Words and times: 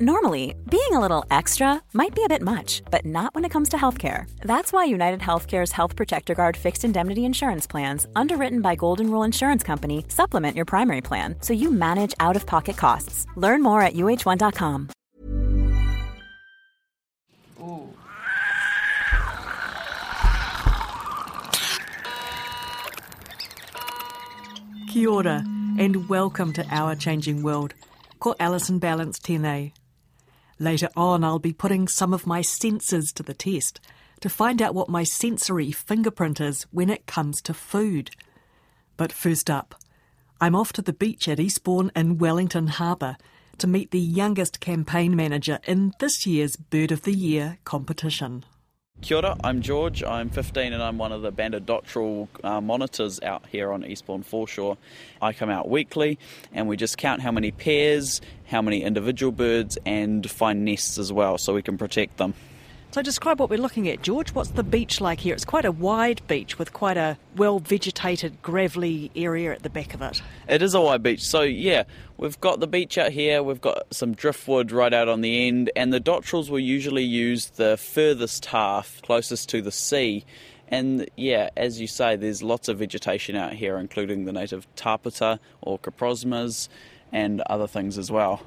Normally, 0.00 0.54
being 0.70 0.92
a 0.92 1.00
little 1.00 1.24
extra 1.28 1.82
might 1.92 2.14
be 2.14 2.22
a 2.22 2.28
bit 2.28 2.40
much, 2.40 2.82
but 2.88 3.04
not 3.04 3.34
when 3.34 3.44
it 3.44 3.48
comes 3.48 3.70
to 3.70 3.76
healthcare. 3.76 4.30
That's 4.42 4.72
why 4.72 4.84
United 4.84 5.18
Healthcare's 5.18 5.72
Health 5.72 5.96
Protector 5.96 6.36
Guard 6.36 6.56
fixed 6.56 6.84
indemnity 6.84 7.24
insurance 7.24 7.66
plans, 7.66 8.06
underwritten 8.14 8.60
by 8.60 8.76
Golden 8.76 9.10
Rule 9.10 9.24
Insurance 9.24 9.64
Company, 9.64 10.04
supplement 10.06 10.54
your 10.54 10.66
primary 10.66 11.00
plan 11.00 11.34
so 11.40 11.52
you 11.52 11.72
manage 11.72 12.14
out 12.20 12.36
of 12.36 12.46
pocket 12.46 12.76
costs. 12.76 13.26
Learn 13.34 13.60
more 13.60 13.82
at 13.82 13.94
uh1.com. 13.94 14.88
Kia 24.92 25.08
ora, 25.08 25.44
and 25.76 26.08
welcome 26.08 26.52
to 26.52 26.64
Our 26.70 26.94
Changing 26.94 27.42
World. 27.42 27.74
Ko 28.20 28.36
Alison 28.38 28.78
Ballance 28.78 29.18
tēnei. 29.18 29.72
Later 30.58 30.88
on, 30.96 31.22
I'll 31.22 31.38
be 31.38 31.52
putting 31.52 31.86
some 31.86 32.12
of 32.12 32.26
my 32.26 32.42
senses 32.42 33.12
to 33.12 33.22
the 33.22 33.34
test 33.34 33.80
to 34.20 34.28
find 34.28 34.60
out 34.60 34.74
what 34.74 34.88
my 34.88 35.04
sensory 35.04 35.70
fingerprint 35.70 36.40
is 36.40 36.64
when 36.72 36.90
it 36.90 37.06
comes 37.06 37.40
to 37.42 37.54
food. 37.54 38.10
But 38.96 39.12
first 39.12 39.48
up, 39.48 39.76
I'm 40.40 40.56
off 40.56 40.72
to 40.74 40.82
the 40.82 40.92
beach 40.92 41.28
at 41.28 41.38
Eastbourne 41.38 41.92
in 41.94 42.18
Wellington 42.18 42.66
Harbour 42.68 43.16
to 43.58 43.66
meet 43.66 43.90
the 43.90 44.00
youngest 44.00 44.60
campaign 44.60 45.14
manager 45.14 45.58
in 45.66 45.92
this 46.00 46.26
year's 46.26 46.56
Bird 46.56 46.92
of 46.92 47.02
the 47.02 47.14
Year 47.14 47.58
competition. 47.64 48.44
Kia 49.00 49.18
ora, 49.18 49.36
I'm 49.44 49.62
George. 49.62 50.02
I'm 50.02 50.28
15 50.28 50.72
and 50.72 50.82
I'm 50.82 50.98
one 50.98 51.12
of 51.12 51.22
the 51.22 51.30
banded 51.30 51.66
dotterel 51.66 52.26
uh, 52.42 52.60
monitors 52.60 53.20
out 53.22 53.44
here 53.46 53.70
on 53.70 53.84
Eastbourne 53.84 54.24
Foreshore. 54.24 54.76
I 55.22 55.32
come 55.32 55.50
out 55.50 55.68
weekly 55.68 56.18
and 56.52 56.66
we 56.66 56.76
just 56.76 56.98
count 56.98 57.22
how 57.22 57.30
many 57.30 57.52
pairs, 57.52 58.20
how 58.46 58.60
many 58.60 58.82
individual 58.82 59.30
birds, 59.30 59.78
and 59.86 60.28
find 60.28 60.64
nests 60.64 60.98
as 60.98 61.12
well 61.12 61.38
so 61.38 61.54
we 61.54 61.62
can 61.62 61.78
protect 61.78 62.16
them. 62.16 62.34
So, 62.98 63.02
describe 63.02 63.38
what 63.38 63.48
we're 63.48 63.60
looking 63.60 63.88
at, 63.88 64.02
George. 64.02 64.34
What's 64.34 64.50
the 64.50 64.64
beach 64.64 65.00
like 65.00 65.20
here? 65.20 65.32
It's 65.32 65.44
quite 65.44 65.64
a 65.64 65.70
wide 65.70 66.20
beach 66.26 66.58
with 66.58 66.72
quite 66.72 66.96
a 66.96 67.16
well 67.36 67.60
vegetated, 67.60 68.42
gravelly 68.42 69.12
area 69.14 69.52
at 69.52 69.62
the 69.62 69.70
back 69.70 69.94
of 69.94 70.02
it. 70.02 70.20
It 70.48 70.62
is 70.62 70.74
a 70.74 70.80
wide 70.80 71.04
beach, 71.04 71.22
so 71.22 71.42
yeah, 71.42 71.84
we've 72.16 72.40
got 72.40 72.58
the 72.58 72.66
beach 72.66 72.98
out 72.98 73.12
here, 73.12 73.40
we've 73.40 73.60
got 73.60 73.94
some 73.94 74.14
driftwood 74.14 74.72
right 74.72 74.92
out 74.92 75.06
on 75.06 75.20
the 75.20 75.46
end, 75.46 75.70
and 75.76 75.92
the 75.92 76.00
dotterels 76.00 76.50
will 76.50 76.58
usually 76.58 77.04
use 77.04 77.50
the 77.50 77.76
furthest 77.76 78.46
half 78.46 79.00
closest 79.02 79.48
to 79.50 79.62
the 79.62 79.70
sea. 79.70 80.24
And 80.66 81.08
yeah, 81.16 81.50
as 81.56 81.80
you 81.80 81.86
say, 81.86 82.16
there's 82.16 82.42
lots 82.42 82.66
of 82.66 82.80
vegetation 82.80 83.36
out 83.36 83.52
here, 83.52 83.78
including 83.78 84.24
the 84.24 84.32
native 84.32 84.66
tapeta 84.74 85.38
or 85.60 85.78
coprosmas 85.78 86.68
and 87.12 87.42
other 87.42 87.68
things 87.68 87.96
as 87.96 88.10
well. 88.10 88.42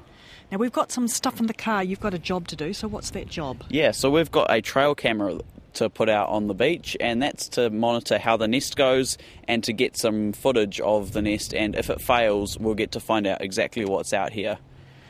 Now, 0.52 0.58
we've 0.58 0.70
got 0.70 0.92
some 0.92 1.08
stuff 1.08 1.40
in 1.40 1.46
the 1.46 1.54
car. 1.54 1.82
You've 1.82 2.00
got 2.00 2.12
a 2.12 2.18
job 2.18 2.46
to 2.48 2.56
do, 2.56 2.74
so 2.74 2.86
what's 2.86 3.08
that 3.12 3.26
job? 3.26 3.64
Yeah, 3.70 3.90
so 3.90 4.10
we've 4.10 4.30
got 4.30 4.50
a 4.50 4.60
trail 4.60 4.94
camera 4.94 5.40
to 5.72 5.88
put 5.88 6.10
out 6.10 6.28
on 6.28 6.46
the 6.46 6.52
beach, 6.52 6.94
and 7.00 7.22
that's 7.22 7.48
to 7.48 7.70
monitor 7.70 8.18
how 8.18 8.36
the 8.36 8.46
nest 8.46 8.76
goes 8.76 9.16
and 9.48 9.64
to 9.64 9.72
get 9.72 9.96
some 9.96 10.34
footage 10.34 10.78
of 10.80 11.12
the 11.12 11.22
nest. 11.22 11.54
And 11.54 11.74
if 11.74 11.88
it 11.88 12.02
fails, 12.02 12.58
we'll 12.58 12.74
get 12.74 12.92
to 12.92 13.00
find 13.00 13.26
out 13.26 13.40
exactly 13.40 13.86
what's 13.86 14.12
out 14.12 14.34
here. 14.34 14.58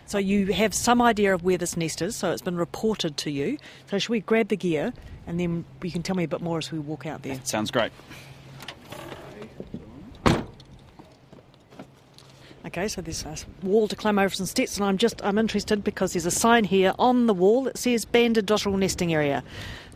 So, 0.06 0.18
you 0.18 0.52
have 0.52 0.74
some 0.74 1.02
idea 1.02 1.34
of 1.34 1.42
where 1.42 1.58
this 1.58 1.76
nest 1.76 2.02
is, 2.02 2.14
so 2.14 2.30
it's 2.30 2.42
been 2.42 2.56
reported 2.56 3.16
to 3.18 3.32
you. 3.32 3.58
So, 3.90 3.98
should 3.98 4.10
we 4.10 4.20
grab 4.20 4.46
the 4.46 4.56
gear 4.56 4.92
and 5.26 5.40
then 5.40 5.64
you 5.82 5.90
can 5.90 6.04
tell 6.04 6.14
me 6.14 6.22
a 6.22 6.28
bit 6.28 6.40
more 6.40 6.58
as 6.58 6.70
we 6.70 6.78
walk 6.78 7.04
out 7.04 7.22
there? 7.22 7.40
Sounds 7.42 7.72
great. 7.72 7.90
Okay, 12.72 12.88
so 12.88 13.02
there's 13.02 13.26
a 13.26 13.36
wall 13.66 13.86
to 13.86 13.94
climb 13.94 14.18
over 14.18 14.34
some 14.34 14.46
steps, 14.46 14.78
and 14.78 14.86
I'm 14.86 14.96
just 14.96 15.22
I'm 15.22 15.36
interested 15.36 15.84
because 15.84 16.14
there's 16.14 16.24
a 16.24 16.30
sign 16.30 16.64
here 16.64 16.94
on 16.98 17.26
the 17.26 17.34
wall 17.34 17.64
that 17.64 17.76
says 17.76 18.06
banded 18.06 18.46
dotterel 18.46 18.78
nesting 18.78 19.12
area. 19.12 19.44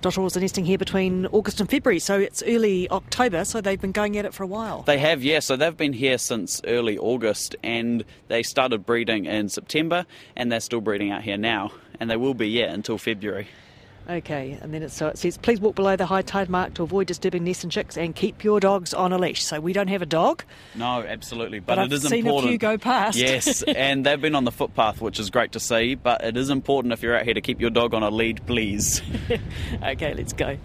Dotterels 0.02 0.36
are 0.36 0.40
nesting 0.40 0.66
here 0.66 0.76
between 0.76 1.24
August 1.28 1.58
and 1.58 1.70
February, 1.70 2.00
so 2.00 2.20
it's 2.20 2.42
early 2.42 2.86
October, 2.90 3.46
so 3.46 3.62
they've 3.62 3.80
been 3.80 3.92
going 3.92 4.18
at 4.18 4.26
it 4.26 4.34
for 4.34 4.42
a 4.42 4.46
while. 4.46 4.82
They 4.82 4.98
have, 4.98 5.24
yeah. 5.24 5.38
So 5.38 5.56
they've 5.56 5.74
been 5.74 5.94
here 5.94 6.18
since 6.18 6.60
early 6.66 6.98
August, 6.98 7.56
and 7.62 8.04
they 8.28 8.42
started 8.42 8.84
breeding 8.84 9.24
in 9.24 9.48
September, 9.48 10.04
and 10.36 10.52
they're 10.52 10.60
still 10.60 10.82
breeding 10.82 11.10
out 11.10 11.22
here 11.22 11.38
now, 11.38 11.72
and 11.98 12.10
they 12.10 12.16
will 12.18 12.34
be, 12.34 12.46
yeah, 12.46 12.70
until 12.70 12.98
February. 12.98 13.48
Okay, 14.08 14.56
and 14.62 14.72
then 14.72 14.84
it, 14.84 14.92
so 14.92 15.08
it 15.08 15.18
says, 15.18 15.36
please 15.36 15.60
walk 15.60 15.74
below 15.74 15.96
the 15.96 16.06
high 16.06 16.22
tide 16.22 16.48
mark 16.48 16.74
to 16.74 16.84
avoid 16.84 17.08
disturbing 17.08 17.42
nests 17.42 17.64
and 17.64 17.72
chicks 17.72 17.96
and 17.98 18.14
keep 18.14 18.44
your 18.44 18.60
dogs 18.60 18.94
on 18.94 19.12
a 19.12 19.18
leash. 19.18 19.44
So 19.44 19.58
we 19.58 19.72
don't 19.72 19.88
have 19.88 20.00
a 20.00 20.06
dog. 20.06 20.44
No, 20.76 21.02
absolutely, 21.02 21.58
but, 21.58 21.74
But 21.74 21.78
it 21.78 21.82
I've 21.82 21.92
is 21.92 22.02
seen 22.04 22.12
a 22.24 22.28
important. 22.28 22.50
few 22.50 22.58
go 22.58 22.78
past. 22.78 23.18
Yes, 23.18 23.62
and 23.66 24.06
they've 24.06 24.20
been 24.20 24.36
on 24.36 24.44
the 24.44 24.52
footpath, 24.52 25.00
which 25.00 25.18
is 25.18 25.28
great 25.30 25.52
to 25.52 25.60
see. 25.60 25.96
But 25.96 26.22
it 26.22 26.36
is 26.36 26.50
important 26.50 26.92
if 26.92 27.02
you're 27.02 27.16
out 27.16 27.24
here 27.24 27.34
to 27.34 27.40
keep 27.40 27.60
your 27.60 27.70
dog 27.70 27.94
on 27.94 28.04
a 28.04 28.10
lead, 28.10 28.46
please. 28.46 29.02
okay, 29.82 30.14
let's 30.14 30.32
go. 30.32 30.56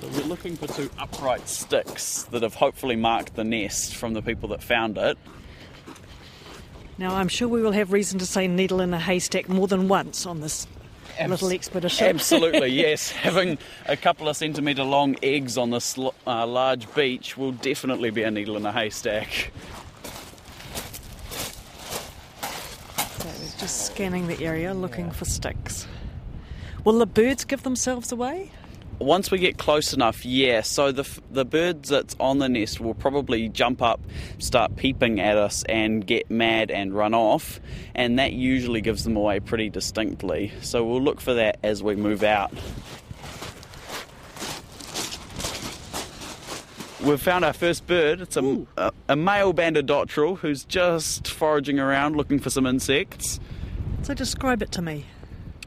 So 0.00 0.08
we're 0.08 0.26
looking 0.26 0.56
for 0.56 0.66
two 0.66 0.90
upright 0.98 1.48
sticks 1.48 2.24
that 2.24 2.42
have 2.42 2.54
hopefully 2.54 2.96
marked 2.96 3.36
the 3.36 3.44
nest 3.44 3.96
from 3.96 4.12
the 4.12 4.20
people 4.20 4.50
that 4.50 4.62
found 4.62 4.98
it. 4.98 5.16
Now 6.96 7.16
I'm 7.16 7.28
sure 7.28 7.48
we 7.48 7.60
will 7.60 7.72
have 7.72 7.92
reason 7.92 8.18
to 8.20 8.26
say 8.26 8.46
needle 8.46 8.80
in 8.80 8.94
a 8.94 9.00
haystack 9.00 9.48
more 9.48 9.66
than 9.66 9.88
once 9.88 10.26
on 10.26 10.40
this 10.40 10.66
little 11.26 11.50
expedition. 11.50 12.06
Absolutely, 12.06 12.68
yes. 12.72 13.10
Having 13.10 13.58
a 13.86 13.96
couple 13.96 14.28
of 14.28 14.36
centimetre 14.36 14.84
long 14.84 15.16
eggs 15.22 15.58
on 15.58 15.70
this 15.70 15.98
uh, 15.98 16.46
large 16.46 16.92
beach 16.94 17.36
will 17.36 17.52
definitely 17.52 18.10
be 18.10 18.22
a 18.22 18.30
needle 18.30 18.56
in 18.56 18.64
a 18.64 18.72
haystack. 18.72 19.50
So 23.18 23.26
we're 23.26 23.58
just 23.58 23.86
scanning 23.86 24.28
the 24.28 24.44
area 24.44 24.72
looking 24.72 25.10
for 25.10 25.24
sticks. 25.24 25.88
Will 26.84 26.98
the 26.98 27.06
birds 27.06 27.44
give 27.44 27.62
themselves 27.62 28.12
away? 28.12 28.52
Once 29.00 29.30
we 29.30 29.38
get 29.38 29.58
close 29.58 29.92
enough, 29.92 30.24
yeah. 30.24 30.60
So 30.62 30.92
the 30.92 31.08
the 31.30 31.44
birds 31.44 31.88
that's 31.88 32.16
on 32.20 32.38
the 32.38 32.48
nest 32.48 32.80
will 32.80 32.94
probably 32.94 33.48
jump 33.48 33.82
up, 33.82 34.00
start 34.38 34.76
peeping 34.76 35.20
at 35.20 35.36
us, 35.36 35.62
and 35.68 36.06
get 36.06 36.30
mad 36.30 36.70
and 36.70 36.94
run 36.94 37.12
off, 37.12 37.60
and 37.94 38.18
that 38.18 38.32
usually 38.32 38.80
gives 38.80 39.04
them 39.04 39.16
away 39.16 39.40
pretty 39.40 39.68
distinctly. 39.68 40.52
So 40.62 40.84
we'll 40.84 41.02
look 41.02 41.20
for 41.20 41.34
that 41.34 41.58
as 41.62 41.82
we 41.82 41.96
move 41.96 42.22
out. 42.22 42.52
We've 47.04 47.20
found 47.20 47.44
our 47.44 47.52
first 47.52 47.86
bird. 47.86 48.22
It's 48.22 48.38
a, 48.38 48.66
a, 48.78 48.90
a 49.10 49.16
male 49.16 49.52
banded 49.52 49.86
dotterel 49.86 50.38
who's 50.38 50.64
just 50.64 51.28
foraging 51.28 51.78
around 51.78 52.16
looking 52.16 52.38
for 52.38 52.48
some 52.48 52.64
insects. 52.64 53.40
So 54.02 54.14
describe 54.14 54.62
it 54.62 54.72
to 54.72 54.80
me. 54.80 55.04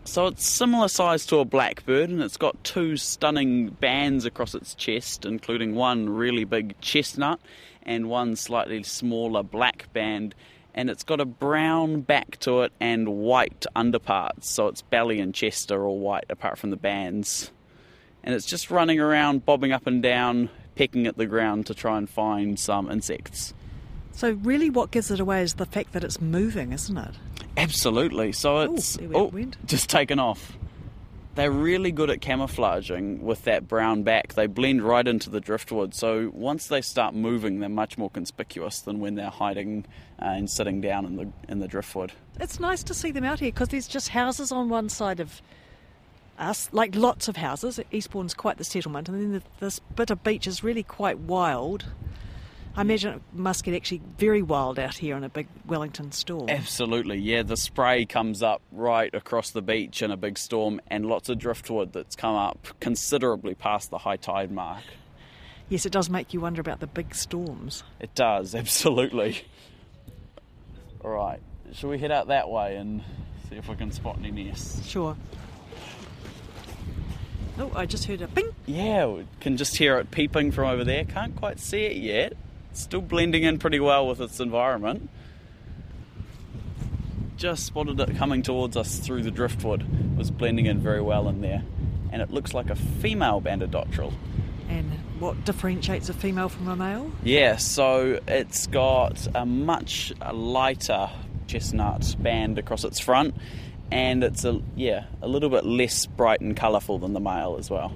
So 0.08 0.28
it's 0.28 0.46
similar 0.46 0.88
size 0.88 1.26
to 1.28 1.40
a 1.40 1.46
blackbird, 1.46 2.10
and 2.10 2.24
it's 2.24 2.38
got 2.38 2.64
two 2.64 2.96
stunning 2.96 3.72
bands 3.72 4.24
across 4.24 4.56
its 4.56 4.74
chest, 4.74 5.26
including 5.26 5.76
one 5.76 6.08
really 6.10 6.46
big 6.46 6.80
chestnut 6.80 7.42
and 7.84 8.10
one 8.10 8.38
slightly 8.38 8.84
smaller 8.84 9.44
black 9.44 9.92
band. 9.92 10.34
And 10.74 10.90
it's 10.90 11.04
got 11.04 11.20
a 11.20 11.26
brown 11.26 12.02
back 12.02 12.38
to 12.40 12.62
it 12.62 12.72
and 12.80 13.18
white 13.18 13.66
underparts, 13.76 14.50
so 14.50 14.70
its 14.70 14.82
belly 14.82 15.20
and 15.20 15.36
chest 15.36 15.74
are 15.74 15.86
all 15.86 16.00
white 16.00 16.26
apart 16.30 16.58
from 16.58 16.70
the 16.70 16.78
bands. 16.78 17.52
And 18.24 18.34
it's 18.34 18.46
just 18.46 18.72
running 18.72 19.02
around, 19.02 19.46
bobbing 19.46 19.74
up 19.74 19.88
and 19.88 20.02
down, 20.02 20.50
pecking 20.76 21.06
at 21.06 21.18
the 21.18 21.26
ground 21.26 21.66
to 21.66 21.74
try 21.74 21.98
and 21.98 22.10
find 22.10 22.58
some 22.58 22.90
insects. 22.90 23.54
So 24.14 24.32
really 24.32 24.70
what 24.70 24.90
gives 24.90 25.12
it 25.12 25.20
away 25.20 25.42
is 25.42 25.56
the 25.56 25.66
fact 25.66 25.92
that 25.92 26.06
it's 26.06 26.22
moving, 26.22 26.72
isn't 26.72 26.98
it? 26.98 27.14
Absolutely. 27.58 28.32
So 28.32 28.60
it's 28.60 28.96
there 28.98 29.10
it 29.12 29.58
just 29.66 29.90
taken 29.90 30.20
off. 30.20 30.58
They're 31.36 31.52
really 31.52 31.92
good 31.92 32.10
at 32.10 32.20
camouflaging 32.20 33.22
with 33.22 33.44
that 33.44 33.68
brown 33.68 34.02
back. 34.02 34.34
They 34.34 34.48
blend 34.48 34.82
right 34.82 35.08
into 35.08 35.30
the 35.30 35.40
driftwood. 35.40 35.94
So 35.94 36.32
once 36.34 36.68
they 36.68 36.82
start 36.82 37.14
moving, 37.14 37.60
they're 37.60 37.70
much 37.70 37.96
more 37.96 38.10
conspicuous 38.10 38.80
than 38.80 39.00
when 39.00 39.14
they're 39.16 39.30
hiding 39.30 39.86
uh, 40.20 40.26
and 40.26 40.50
sitting 40.50 40.82
down 40.82 41.06
in 41.06 41.16
the 41.16 41.30
in 41.48 41.60
the 41.60 41.68
driftwood. 41.68 42.14
It's 42.40 42.60
nice 42.60 42.84
to 42.84 42.94
see 42.94 43.12
them 43.12 43.24
out 43.24 43.40
here 43.40 43.52
because 43.52 43.70
there's 43.70 43.88
just 43.88 44.10
houses 44.10 44.52
on 44.52 44.70
one 44.70 44.90
side 44.90 45.20
of 45.20 45.42
us, 46.40 46.70
like 46.72 46.96
lots 46.96 47.28
of 47.28 47.38
houses. 47.38 47.80
Eastbourne's 47.92 48.34
quite 48.34 48.58
the 48.58 48.64
settlement, 48.64 49.10
and 49.10 49.20
then 49.20 49.32
the, 49.34 49.44
this 49.60 49.80
bit 49.96 50.10
of 50.10 50.24
beach 50.24 50.48
is 50.48 50.64
really 50.64 50.84
quite 50.84 51.20
wild. 51.20 51.86
I 52.78 52.82
imagine 52.82 53.16
it 53.16 53.22
must 53.34 53.64
get 53.64 53.74
actually 53.74 54.04
very 54.20 54.44
wild 54.44 54.78
out 54.78 54.94
here 54.94 55.18
in 55.18 55.24
a 55.24 55.30
big 55.30 55.48
Wellington 55.66 56.12
storm. 56.12 56.48
Absolutely, 56.48 57.18
yeah. 57.18 57.42
The 57.42 57.58
spray 57.58 58.06
comes 58.06 58.44
up 58.44 58.62
right 58.72 59.12
across 59.16 59.50
the 59.50 59.64
beach 59.64 60.04
in 60.04 60.12
a 60.12 60.16
big 60.16 60.38
storm, 60.38 60.80
and 60.86 61.08
lots 61.08 61.28
of 61.28 61.40
driftwood 61.40 61.92
that's 61.92 62.16
come 62.16 62.36
up 62.36 62.68
considerably 62.80 63.56
past 63.56 63.90
the 63.90 63.98
high 63.98 64.16
tide 64.16 64.52
mark. 64.52 64.84
Yes, 65.70 65.88
it 65.88 65.92
does 65.92 66.08
make 66.08 66.36
you 66.36 66.42
wonder 66.42 66.62
about 66.62 66.80
the 66.80 66.86
big 66.86 67.16
storms. 67.16 67.84
It 68.00 68.14
does, 68.14 68.54
absolutely. 68.56 69.42
All 71.04 71.10
right, 71.10 71.40
shall 71.74 71.90
we 71.90 71.98
head 71.98 72.12
out 72.12 72.28
that 72.28 72.48
way 72.48 72.76
and 72.76 73.02
see 73.50 73.56
if 73.56 73.68
we 73.68 73.76
can 73.76 73.92
spot 73.92 74.20
any 74.20 74.30
nests? 74.44 74.86
Sure. 74.86 75.18
Oh, 77.58 77.72
I 77.76 77.88
just 77.88 78.06
heard 78.06 78.22
a 78.22 78.28
ping. 78.28 78.54
Yeah, 78.68 79.08
we 79.08 79.26
can 79.40 79.58
just 79.58 79.78
hear 79.78 79.98
it 79.98 80.12
peeping 80.12 80.52
from 80.52 80.68
over 80.68 80.84
there. 80.84 81.06
Can't 81.06 81.36
quite 81.36 81.60
see 81.60 81.86
it 81.86 81.98
yet. 81.98 82.34
Still 82.74 83.02
blending 83.02 83.44
in 83.44 83.58
pretty 83.58 83.80
well 83.80 84.08
with 84.08 84.22
its 84.22 84.40
environment. 84.40 85.10
Just 87.38 87.66
spotted 87.66 88.00
it 88.00 88.16
coming 88.18 88.42
towards 88.42 88.78
us 88.78 89.00
through 89.00 89.24
the 89.24 89.32
driftwood. 89.32 89.82
It 89.82 90.18
was 90.18 90.32
blending 90.32 90.66
in 90.66 90.80
very 90.80 91.02
well 91.02 91.28
in 91.30 91.42
there. 91.42 91.64
And 92.12 92.22
it 92.22 92.32
looks 92.32 92.54
like 92.54 92.70
a 92.70 92.76
female 92.76 93.42
banded 93.42 93.72
dotterel. 93.72 94.14
And 94.70 94.92
what 95.20 95.46
differentiates 95.46 96.10
a 96.10 96.14
female 96.14 96.50
from 96.50 96.68
a 96.68 96.76
male? 96.76 97.12
Yeah, 97.24 97.58
so 97.58 98.20
it's 98.28 98.68
got 98.68 99.28
a 99.34 99.46
much 99.46 100.14
lighter 100.34 101.10
chestnut 101.48 102.16
band 102.20 102.60
across 102.60 102.84
its 102.84 103.00
front, 103.00 103.36
and 103.92 104.24
it's 104.24 104.44
a 104.46 104.62
yeah 104.76 105.06
a 105.22 105.28
little 105.28 105.50
bit 105.50 105.66
less 105.66 106.06
bright 106.06 106.42
and 106.42 106.56
colourful 106.56 107.00
than 107.00 107.14
the 107.14 107.20
male 107.20 107.56
as 107.58 107.70
well. 107.70 107.94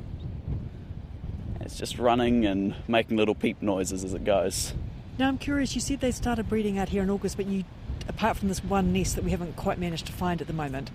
Just 1.81 1.98
running 1.98 2.45
and 2.45 2.75
making 2.88 3.18
little 3.18 3.33
peep 3.33 3.60
noises 3.60 4.04
as 4.04 4.13
it 4.13 4.24
goes. 4.24 4.75
Now 5.18 5.28
I'm 5.28 5.39
curious. 5.39 5.74
You 5.74 5.81
said 5.81 6.00
they 6.00 6.12
started 6.12 6.48
breeding 6.48 6.78
out 6.78 6.89
here 6.89 7.01
in 7.01 7.10
August, 7.10 7.38
but 7.38 7.48
you, 7.48 7.63
apart 8.07 8.38
from 8.38 8.50
this 8.50 8.63
one 8.63 8.94
nest 8.94 9.16
that 9.16 9.24
we 9.24 9.31
haven't 9.31 9.56
quite 9.56 9.80
managed 9.80 10.06
to 10.06 10.12
find 10.12 10.42
at 10.42 10.48
the 10.48 10.54
moment, 10.54 10.92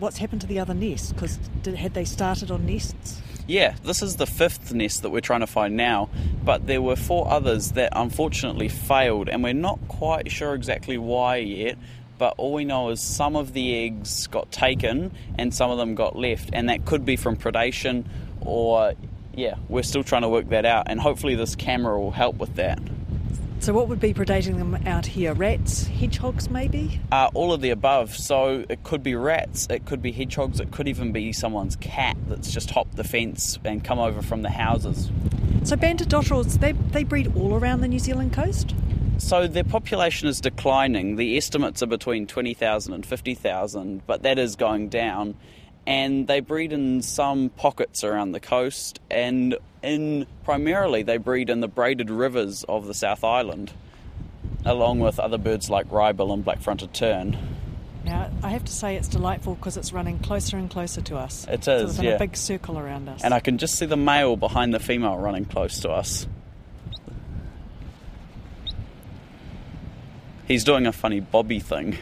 what's 0.00 0.18
happened 0.18 0.40
to 0.40 0.48
the 0.48 0.58
other 0.58 0.74
nests? 0.74 1.12
Because 1.12 1.38
had 1.76 1.94
they 1.94 2.04
started 2.04 2.50
on 2.50 2.66
nests? 2.66 3.22
Yeah, 3.46 3.76
this 3.84 4.02
is 4.02 4.16
the 4.16 4.26
fifth 4.26 4.74
nest 4.74 5.02
that 5.02 5.10
we're 5.10 5.20
trying 5.20 5.42
to 5.42 5.46
find 5.46 5.76
now, 5.76 6.08
but 6.44 6.66
there 6.66 6.82
were 6.82 6.96
four 6.96 7.30
others 7.30 7.70
that 7.72 7.92
unfortunately 7.94 8.68
failed, 8.68 9.28
and 9.28 9.44
we're 9.44 9.52
not 9.52 9.78
quite 9.86 10.32
sure 10.32 10.54
exactly 10.54 10.98
why 10.98 11.36
yet. 11.36 11.78
But 12.18 12.34
all 12.36 12.52
we 12.52 12.64
know 12.64 12.88
is 12.88 13.00
some 13.00 13.36
of 13.36 13.52
the 13.52 13.84
eggs 13.84 14.26
got 14.26 14.50
taken 14.50 15.12
and 15.38 15.54
some 15.54 15.70
of 15.70 15.78
them 15.78 15.94
got 15.94 16.16
left, 16.16 16.50
and 16.52 16.68
that 16.68 16.84
could 16.84 17.04
be 17.04 17.14
from 17.14 17.36
predation 17.36 18.06
or, 18.40 18.94
yeah, 19.36 19.56
we're 19.68 19.82
still 19.82 20.02
trying 20.02 20.22
to 20.22 20.28
work 20.28 20.48
that 20.48 20.64
out, 20.64 20.84
and 20.86 20.98
hopefully 20.98 21.34
this 21.34 21.54
camera 21.54 22.00
will 22.00 22.10
help 22.10 22.36
with 22.36 22.56
that. 22.56 22.80
So, 23.58 23.72
what 23.72 23.88
would 23.88 24.00
be 24.00 24.12
predating 24.12 24.58
them 24.58 24.74
out 24.86 25.06
here? 25.06 25.34
Rats, 25.34 25.86
hedgehogs, 25.86 26.50
maybe? 26.50 27.00
Uh, 27.10 27.30
all 27.34 27.52
of 27.52 27.60
the 27.60 27.70
above. 27.70 28.14
So, 28.14 28.64
it 28.68 28.82
could 28.82 29.02
be 29.02 29.14
rats, 29.14 29.66
it 29.70 29.86
could 29.86 30.02
be 30.02 30.12
hedgehogs, 30.12 30.60
it 30.60 30.70
could 30.70 30.88
even 30.88 31.12
be 31.12 31.32
someone's 31.32 31.76
cat 31.76 32.16
that's 32.28 32.50
just 32.50 32.70
hopped 32.70 32.96
the 32.96 33.04
fence 33.04 33.58
and 33.64 33.82
come 33.84 33.98
over 33.98 34.22
from 34.22 34.42
the 34.42 34.50
houses. 34.50 35.10
So, 35.64 35.76
banded 35.76 36.08
dotterels, 36.08 36.58
they, 36.58 36.72
they 36.72 37.04
breed 37.04 37.34
all 37.36 37.54
around 37.54 37.80
the 37.80 37.88
New 37.88 37.98
Zealand 37.98 38.32
coast? 38.32 38.74
So, 39.18 39.46
their 39.46 39.64
population 39.64 40.28
is 40.28 40.40
declining. 40.40 41.16
The 41.16 41.36
estimates 41.36 41.82
are 41.82 41.86
between 41.86 42.26
20,000 42.26 42.92
and 42.92 43.04
50,000, 43.04 44.06
but 44.06 44.22
that 44.22 44.38
is 44.38 44.56
going 44.56 44.90
down 44.90 45.34
and 45.86 46.26
they 46.26 46.40
breed 46.40 46.72
in 46.72 47.02
some 47.02 47.48
pockets 47.50 48.02
around 48.02 48.32
the 48.32 48.40
coast 48.40 49.00
and 49.10 49.56
in 49.82 50.26
primarily 50.44 51.02
they 51.02 51.16
breed 51.16 51.48
in 51.48 51.60
the 51.60 51.68
braided 51.68 52.10
rivers 52.10 52.64
of 52.64 52.86
the 52.86 52.94
South 52.94 53.22
Island 53.22 53.72
along 54.64 54.98
with 54.98 55.20
other 55.20 55.38
birds 55.38 55.70
like 55.70 55.88
wrybill 55.90 56.32
and 56.32 56.44
black-fronted 56.44 56.92
tern. 56.92 57.36
Now, 58.04 58.30
I 58.42 58.50
have 58.50 58.64
to 58.64 58.72
say 58.72 58.96
it's 58.96 59.08
delightful 59.08 59.56
because 59.56 59.76
it's 59.76 59.92
running 59.92 60.18
closer 60.20 60.56
and 60.56 60.70
closer 60.70 61.00
to 61.02 61.16
us. 61.16 61.46
It 61.48 61.66
is, 61.66 61.96
so 61.96 62.02
yeah. 62.02 62.12
a 62.12 62.18
big 62.18 62.36
circle 62.36 62.78
around 62.78 63.08
us. 63.08 63.22
And 63.24 63.34
I 63.34 63.40
can 63.40 63.58
just 63.58 63.76
see 63.76 63.86
the 63.86 63.96
male 63.96 64.36
behind 64.36 64.72
the 64.72 64.78
female 64.78 65.16
running 65.16 65.44
close 65.44 65.80
to 65.80 65.90
us. 65.90 66.26
He's 70.46 70.62
doing 70.62 70.86
a 70.86 70.92
funny 70.92 71.18
bobby 71.18 71.58
thing. 71.58 71.98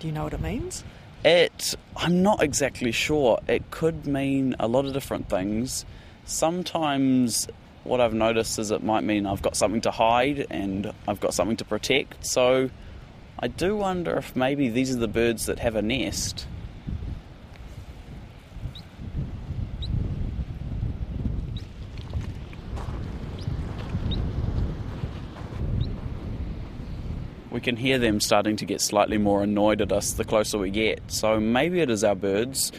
Do 0.00 0.08
you 0.08 0.12
know 0.12 0.24
what 0.24 0.32
it 0.32 0.40
means? 0.40 0.82
It, 1.24 1.74
I'm 1.96 2.22
not 2.22 2.42
exactly 2.42 2.92
sure. 2.92 3.40
It 3.46 3.70
could 3.70 4.06
mean 4.06 4.56
a 4.58 4.66
lot 4.66 4.86
of 4.86 4.94
different 4.94 5.28
things. 5.28 5.84
Sometimes 6.24 7.46
what 7.84 8.00
I've 8.00 8.14
noticed 8.14 8.58
is 8.58 8.70
it 8.70 8.82
might 8.82 9.04
mean 9.04 9.26
I've 9.26 9.42
got 9.42 9.56
something 9.56 9.82
to 9.82 9.90
hide 9.90 10.46
and 10.50 10.92
I've 11.06 11.20
got 11.20 11.34
something 11.34 11.56
to 11.58 11.64
protect. 11.64 12.24
So 12.24 12.70
I 13.38 13.48
do 13.48 13.76
wonder 13.76 14.16
if 14.16 14.34
maybe 14.34 14.68
these 14.68 14.94
are 14.94 14.98
the 14.98 15.08
birds 15.08 15.46
that 15.46 15.58
have 15.58 15.76
a 15.76 15.82
nest. 15.82 16.46
We 27.50 27.60
can 27.60 27.76
hear 27.76 27.98
them 27.98 28.20
starting 28.20 28.56
to 28.56 28.64
get 28.64 28.80
slightly 28.80 29.18
more 29.18 29.42
annoyed 29.42 29.80
at 29.80 29.92
us 29.92 30.12
the 30.12 30.24
closer 30.24 30.58
we 30.58 30.70
get. 30.70 31.00
So 31.08 31.40
maybe 31.40 31.80
it 31.80 31.90
is 31.90 32.04
our 32.04 32.14
birds. 32.14 32.72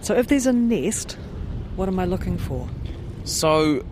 So 0.00 0.14
if 0.14 0.28
there's 0.28 0.46
a 0.46 0.52
nest, 0.52 1.12
what 1.76 1.88
am 1.88 1.98
I 1.98 2.04
looking 2.04 2.38
for? 2.38 2.68
So 3.24 3.84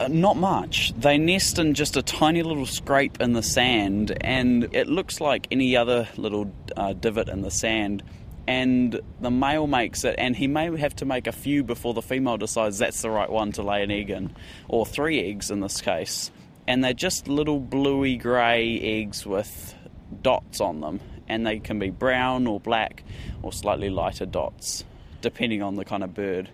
uh, 0.00 0.08
not 0.08 0.36
much. 0.36 0.92
They 0.96 1.18
nest 1.18 1.58
in 1.58 1.74
just 1.74 1.96
a 1.96 2.02
tiny 2.02 2.42
little 2.42 2.66
scrape 2.66 3.20
in 3.20 3.32
the 3.32 3.42
sand, 3.42 4.16
and 4.20 4.68
it 4.72 4.86
looks 4.86 5.20
like 5.20 5.46
any 5.50 5.76
other 5.76 6.08
little 6.16 6.52
uh, 6.76 6.92
divot 6.94 7.28
in 7.28 7.42
the 7.42 7.50
sand. 7.50 8.02
And 8.46 8.98
the 9.20 9.30
male 9.30 9.66
makes 9.66 10.04
it, 10.04 10.14
and 10.16 10.34
he 10.34 10.46
may 10.46 10.74
have 10.78 10.96
to 10.96 11.04
make 11.04 11.26
a 11.26 11.32
few 11.32 11.62
before 11.62 11.92
the 11.92 12.00
female 12.00 12.38
decides 12.38 12.78
that's 12.78 13.02
the 13.02 13.10
right 13.10 13.28
one 13.28 13.52
to 13.52 13.62
lay 13.62 13.82
an 13.82 13.90
egg 13.90 14.08
in, 14.08 14.34
or 14.68 14.86
three 14.86 15.20
eggs 15.20 15.50
in 15.50 15.60
this 15.60 15.82
case 15.82 16.30
and 16.68 16.84
they're 16.84 16.92
just 16.92 17.28
little 17.28 17.58
bluey 17.58 18.18
grey 18.18 18.78
eggs 18.78 19.24
with 19.24 19.74
dots 20.20 20.60
on 20.60 20.82
them, 20.82 21.00
and 21.26 21.46
they 21.46 21.58
can 21.58 21.78
be 21.78 21.88
brown 21.88 22.46
or 22.46 22.60
black 22.60 23.02
or 23.42 23.52
slightly 23.54 23.88
lighter 23.88 24.26
dots, 24.26 24.84
depending 25.22 25.62
on 25.62 25.76
the 25.76 25.84
kind 25.84 26.04
of 26.04 26.12
bird. 26.12 26.50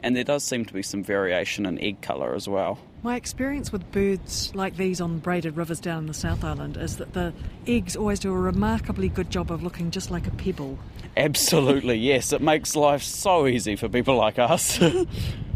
And 0.00 0.14
there 0.14 0.22
does 0.22 0.44
seem 0.44 0.66
to 0.66 0.74
be 0.74 0.82
some 0.82 1.02
variation 1.02 1.64
in 1.64 1.80
egg 1.80 2.02
colour 2.02 2.34
as 2.34 2.46
well. 2.46 2.78
My 3.02 3.16
experience 3.16 3.72
with 3.72 3.90
birds 3.90 4.54
like 4.54 4.76
these 4.76 5.00
on 5.00 5.18
braided 5.18 5.56
rivers 5.56 5.80
down 5.80 6.00
in 6.00 6.06
the 6.08 6.14
South 6.14 6.44
Island 6.44 6.76
is 6.76 6.98
that 6.98 7.14
the 7.14 7.32
eggs 7.66 7.96
always 7.96 8.18
do 8.18 8.30
a 8.34 8.38
remarkably 8.38 9.08
good 9.08 9.30
job 9.30 9.50
of 9.50 9.62
looking 9.62 9.90
just 9.90 10.10
like 10.10 10.26
a 10.26 10.30
pebble. 10.30 10.78
Absolutely, 11.16 11.96
yes. 11.96 12.34
It 12.34 12.42
makes 12.42 12.76
life 12.76 13.02
so 13.02 13.46
easy 13.46 13.76
for 13.76 13.88
people 13.88 14.16
like 14.16 14.38
us. 14.38 14.78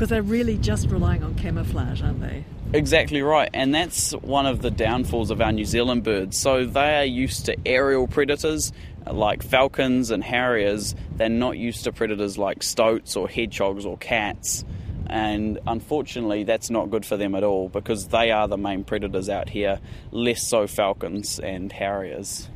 Because 0.00 0.08
they're 0.08 0.22
really 0.22 0.56
just 0.56 0.88
relying 0.88 1.22
on 1.22 1.34
camouflage, 1.34 2.00
aren't 2.00 2.22
they? 2.22 2.42
Exactly 2.72 3.20
right, 3.20 3.50
and 3.52 3.74
that's 3.74 4.12
one 4.12 4.46
of 4.46 4.62
the 4.62 4.70
downfalls 4.70 5.30
of 5.30 5.42
our 5.42 5.52
New 5.52 5.66
Zealand 5.66 6.04
birds. 6.04 6.38
So 6.38 6.64
they 6.64 7.00
are 7.00 7.04
used 7.04 7.44
to 7.44 7.56
aerial 7.66 8.08
predators 8.08 8.72
uh, 9.06 9.12
like 9.12 9.42
falcons 9.42 10.10
and 10.10 10.24
harriers. 10.24 10.94
They're 11.16 11.28
not 11.28 11.58
used 11.58 11.84
to 11.84 11.92
predators 11.92 12.38
like 12.38 12.62
stoats 12.62 13.14
or 13.14 13.28
hedgehogs 13.28 13.84
or 13.84 13.98
cats. 13.98 14.64
And 15.06 15.58
unfortunately, 15.66 16.44
that's 16.44 16.70
not 16.70 16.88
good 16.88 17.04
for 17.04 17.18
them 17.18 17.34
at 17.34 17.44
all 17.44 17.68
because 17.68 18.08
they 18.08 18.30
are 18.30 18.48
the 18.48 18.56
main 18.56 18.84
predators 18.84 19.28
out 19.28 19.50
here, 19.50 19.80
less 20.12 20.42
so 20.42 20.66
falcons 20.66 21.38
and 21.38 21.70
harriers. 21.70 22.48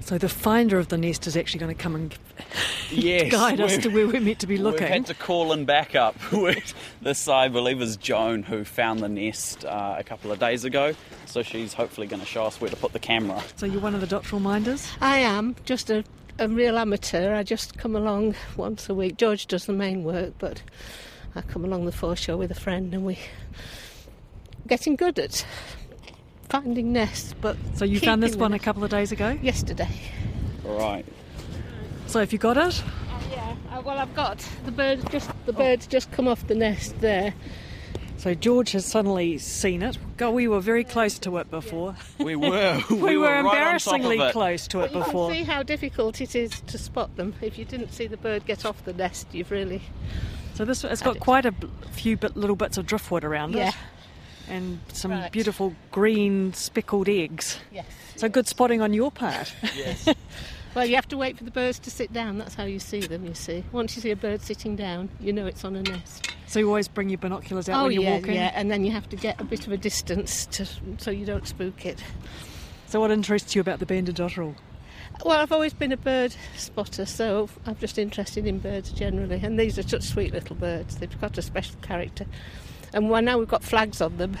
So 0.00 0.18
the 0.18 0.28
finder 0.28 0.78
of 0.78 0.88
the 0.88 0.98
nest 0.98 1.26
is 1.26 1.36
actually 1.36 1.60
going 1.60 1.74
to 1.74 1.80
come 1.80 1.94
and 1.94 2.14
yes, 2.90 3.30
guide 3.30 3.60
us 3.60 3.78
to 3.78 3.88
where 3.90 4.06
we're 4.06 4.20
meant 4.20 4.40
to 4.40 4.46
be 4.46 4.56
looking. 4.56 4.82
We've 4.82 4.90
had 4.90 5.06
to 5.06 5.14
call 5.14 5.52
in 5.52 5.64
backup. 5.64 6.16
this, 7.02 7.28
I 7.28 7.48
believe, 7.48 7.80
is 7.80 7.96
Joan 7.96 8.42
who 8.42 8.64
found 8.64 9.00
the 9.00 9.08
nest 9.08 9.64
uh, 9.64 9.96
a 9.98 10.04
couple 10.04 10.32
of 10.32 10.38
days 10.38 10.64
ago. 10.64 10.94
So 11.26 11.42
she's 11.42 11.74
hopefully 11.74 12.06
going 12.06 12.20
to 12.20 12.26
show 12.26 12.44
us 12.44 12.60
where 12.60 12.70
to 12.70 12.76
put 12.76 12.92
the 12.92 12.98
camera. 12.98 13.42
So 13.56 13.66
you're 13.66 13.80
one 13.80 13.94
of 13.94 14.00
the 14.00 14.06
dotterel 14.06 14.40
minders? 14.40 14.88
I 15.00 15.18
am, 15.18 15.54
just 15.64 15.90
a, 15.90 16.02
a 16.38 16.48
real 16.48 16.76
amateur. 16.78 17.34
I 17.34 17.42
just 17.42 17.78
come 17.78 17.94
along 17.94 18.34
once 18.56 18.88
a 18.88 18.94
week. 18.94 19.16
George 19.16 19.46
does 19.46 19.66
the 19.66 19.72
main 19.72 20.02
work, 20.02 20.34
but 20.38 20.62
I 21.34 21.42
come 21.42 21.64
along 21.64 21.84
the 21.84 21.92
foreshore 21.92 22.36
with 22.36 22.50
a 22.50 22.56
friend 22.56 22.92
and 22.92 23.04
we're 23.04 23.16
getting 24.66 24.96
good 24.96 25.18
at 25.18 25.44
finding 26.50 26.92
nests. 26.92 27.34
But 27.40 27.56
so 27.74 27.84
you 27.84 28.00
found 28.00 28.22
this 28.22 28.36
one 28.36 28.52
a 28.52 28.58
couple 28.58 28.84
of 28.84 28.90
days 28.90 29.12
ago? 29.12 29.38
Yesterday. 29.40 29.88
Right. 30.64 31.06
So 32.06 32.20
have 32.20 32.32
you 32.32 32.38
got 32.38 32.56
it? 32.56 32.82
Uh, 32.82 33.20
yeah. 33.30 33.56
Uh, 33.70 33.82
well, 33.82 33.98
I've 33.98 34.14
got 34.14 34.38
the 34.64 34.72
bird. 34.72 35.08
Just 35.10 35.30
the 35.46 35.52
birds 35.52 35.86
just 35.86 36.10
come 36.12 36.28
off 36.28 36.46
the 36.46 36.54
nest 36.54 37.00
there. 37.00 37.34
So 38.18 38.34
George 38.34 38.72
has 38.72 38.84
suddenly 38.84 39.38
seen 39.38 39.82
it. 39.82 39.96
God, 40.18 40.34
we 40.34 40.46
were 40.46 40.60
very 40.60 40.84
close 40.84 41.18
to 41.20 41.38
it 41.38 41.50
before. 41.50 41.96
We 42.18 42.36
were. 42.36 42.82
we, 42.90 42.96
we, 42.96 43.16
were, 43.16 43.28
were 43.28 43.38
embarrassingly 43.38 44.18
right 44.18 44.32
close 44.32 44.68
to 44.68 44.80
it 44.80 44.92
but 44.92 45.06
before. 45.06 45.30
You 45.30 45.38
can 45.38 45.46
see 45.46 45.50
how 45.50 45.62
difficult 45.62 46.20
it 46.20 46.34
is 46.34 46.60
to 46.60 46.76
spot 46.76 47.16
them. 47.16 47.34
If 47.40 47.56
you 47.58 47.64
didn't 47.64 47.94
see 47.94 48.06
the 48.06 48.18
bird 48.18 48.44
get 48.44 48.66
off 48.66 48.84
the 48.84 48.92
nest, 48.92 49.28
you've 49.32 49.50
really. 49.50 49.80
So 50.52 50.66
this 50.66 50.84
it's 50.84 51.00
got 51.00 51.18
quite 51.20 51.46
a 51.46 51.54
few 51.92 52.18
bit, 52.18 52.36
little 52.36 52.56
bits 52.56 52.76
of 52.76 52.84
driftwood 52.84 53.24
around 53.24 53.54
yeah. 53.54 53.68
it 53.68 53.74
and 54.50 54.80
some 54.92 55.10
right. 55.10 55.32
beautiful 55.32 55.74
green 55.90 56.52
speckled 56.52 57.08
eggs. 57.08 57.58
Yes. 57.72 57.86
So 58.16 58.28
good 58.28 58.46
spotting 58.46 58.82
on 58.82 58.92
your 58.92 59.10
part. 59.10 59.52
Yes. 59.74 60.08
well, 60.74 60.84
you 60.84 60.94
have 60.96 61.08
to 61.08 61.16
wait 61.16 61.38
for 61.38 61.44
the 61.44 61.50
birds 61.50 61.78
to 61.80 61.90
sit 61.90 62.12
down. 62.12 62.38
That's 62.38 62.54
how 62.54 62.64
you 62.64 62.78
see 62.78 63.00
them, 63.00 63.24
you 63.24 63.34
see. 63.34 63.64
Once 63.72 63.96
you 63.96 64.02
see 64.02 64.10
a 64.10 64.16
bird 64.16 64.42
sitting 64.42 64.76
down, 64.76 65.08
you 65.20 65.32
know 65.32 65.46
it's 65.46 65.64
on 65.64 65.76
a 65.76 65.82
nest. 65.82 66.30
So 66.46 66.58
you 66.58 66.68
always 66.68 66.88
bring 66.88 67.08
your 67.08 67.18
binoculars 67.18 67.68
out 67.68 67.80
oh, 67.80 67.84
when 67.84 67.92
you're 67.92 68.02
yeah, 68.02 68.14
walking? 68.16 68.34
yeah, 68.34 68.50
and 68.54 68.70
then 68.70 68.84
you 68.84 68.90
have 68.90 69.08
to 69.10 69.16
get 69.16 69.40
a 69.40 69.44
bit 69.44 69.66
of 69.66 69.72
a 69.72 69.76
distance 69.76 70.46
to, 70.46 70.66
so 70.98 71.10
you 71.10 71.24
don't 71.24 71.46
spook 71.46 71.86
it. 71.86 72.02
So 72.86 73.00
what 73.00 73.12
interests 73.12 73.54
you 73.54 73.60
about 73.60 73.78
the 73.78 73.86
banded 73.86 74.16
dotterel? 74.16 74.56
Well, 75.24 75.38
I've 75.38 75.52
always 75.52 75.74
been 75.74 75.92
a 75.92 75.98
bird 75.98 76.34
spotter, 76.56 77.04
so 77.04 77.48
I'm 77.66 77.76
just 77.76 77.98
interested 77.98 78.46
in 78.46 78.58
birds 78.58 78.90
generally. 78.90 79.38
And 79.42 79.60
these 79.60 79.78
are 79.78 79.82
such 79.82 80.02
sweet 80.02 80.32
little 80.32 80.56
birds. 80.56 80.96
They've 80.96 81.20
got 81.20 81.36
a 81.36 81.42
special 81.42 81.76
character. 81.82 82.26
And 82.92 83.10
well, 83.10 83.22
now 83.22 83.38
we've 83.38 83.48
got 83.48 83.62
flags 83.62 84.00
on 84.00 84.16
them. 84.16 84.36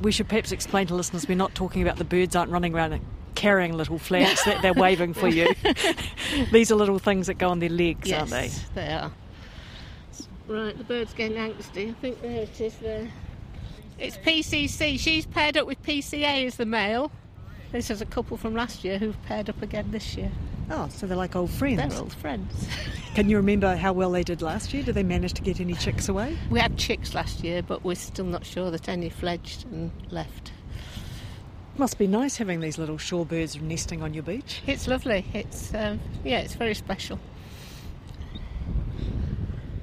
We 0.00 0.12
should 0.12 0.28
perhaps 0.28 0.52
explain 0.52 0.86
to 0.88 0.94
listeners 0.94 1.28
we're 1.28 1.36
not 1.36 1.54
talking 1.54 1.82
about 1.82 1.96
the 1.96 2.04
birds 2.04 2.34
aren't 2.34 2.50
running 2.50 2.74
around 2.74 3.00
carrying 3.34 3.72
little 3.72 3.98
flags 3.98 4.44
that 4.44 4.60
they're 4.62 4.74
waving 4.74 5.14
for 5.14 5.28
you. 5.28 5.54
These 6.52 6.70
are 6.70 6.74
little 6.74 6.98
things 6.98 7.26
that 7.26 7.34
go 7.34 7.48
on 7.48 7.58
their 7.58 7.70
legs, 7.70 8.08
yes, 8.08 8.20
aren't 8.20 8.30
they? 8.30 8.50
they 8.74 8.92
are. 8.92 9.12
Right, 10.46 10.76
the 10.76 10.84
bird's 10.84 11.14
getting 11.14 11.38
angsty. 11.38 11.90
I 11.90 11.92
think 11.94 12.20
there 12.20 12.42
it 12.42 12.60
is 12.60 12.76
there. 12.76 13.08
It's 13.98 14.16
PCC. 14.16 14.98
She's 14.98 15.26
paired 15.26 15.56
up 15.56 15.66
with 15.66 15.82
PCA 15.82 16.46
as 16.46 16.56
the 16.56 16.66
male. 16.66 17.12
This 17.72 17.90
is 17.90 18.00
a 18.00 18.06
couple 18.06 18.36
from 18.36 18.54
last 18.54 18.82
year 18.82 18.98
who've 18.98 19.22
paired 19.26 19.48
up 19.48 19.62
again 19.62 19.90
this 19.90 20.16
year. 20.16 20.32
Oh, 20.70 20.88
so 20.88 21.06
they're 21.06 21.16
like 21.16 21.34
old 21.34 21.50
friends. 21.50 21.92
They're 21.92 22.00
old 22.00 22.14
friends. 22.14 22.68
Can 23.14 23.28
you 23.28 23.36
remember 23.36 23.74
how 23.74 23.92
well 23.92 24.12
they 24.12 24.22
did 24.22 24.40
last 24.40 24.72
year? 24.72 24.84
Did 24.84 24.94
they 24.94 25.02
manage 25.02 25.34
to 25.34 25.42
get 25.42 25.58
any 25.58 25.74
chicks 25.74 26.08
away? 26.08 26.38
We 26.48 26.60
had 26.60 26.78
chicks 26.78 27.12
last 27.12 27.42
year, 27.42 27.60
but 27.60 27.84
we're 27.84 27.96
still 27.96 28.24
not 28.24 28.46
sure 28.46 28.70
that 28.70 28.88
any 28.88 29.08
fledged 29.08 29.66
and 29.72 29.90
left. 30.10 30.52
Must 31.76 31.98
be 31.98 32.06
nice 32.06 32.36
having 32.36 32.60
these 32.60 32.78
little 32.78 32.98
shorebirds 32.98 33.60
nesting 33.60 34.00
on 34.02 34.14
your 34.14 34.22
beach. 34.22 34.62
It's 34.66 34.86
lovely. 34.86 35.24
It's 35.34 35.74
um, 35.74 35.98
yeah, 36.24 36.38
it's 36.38 36.54
very 36.54 36.74
special. 36.74 37.18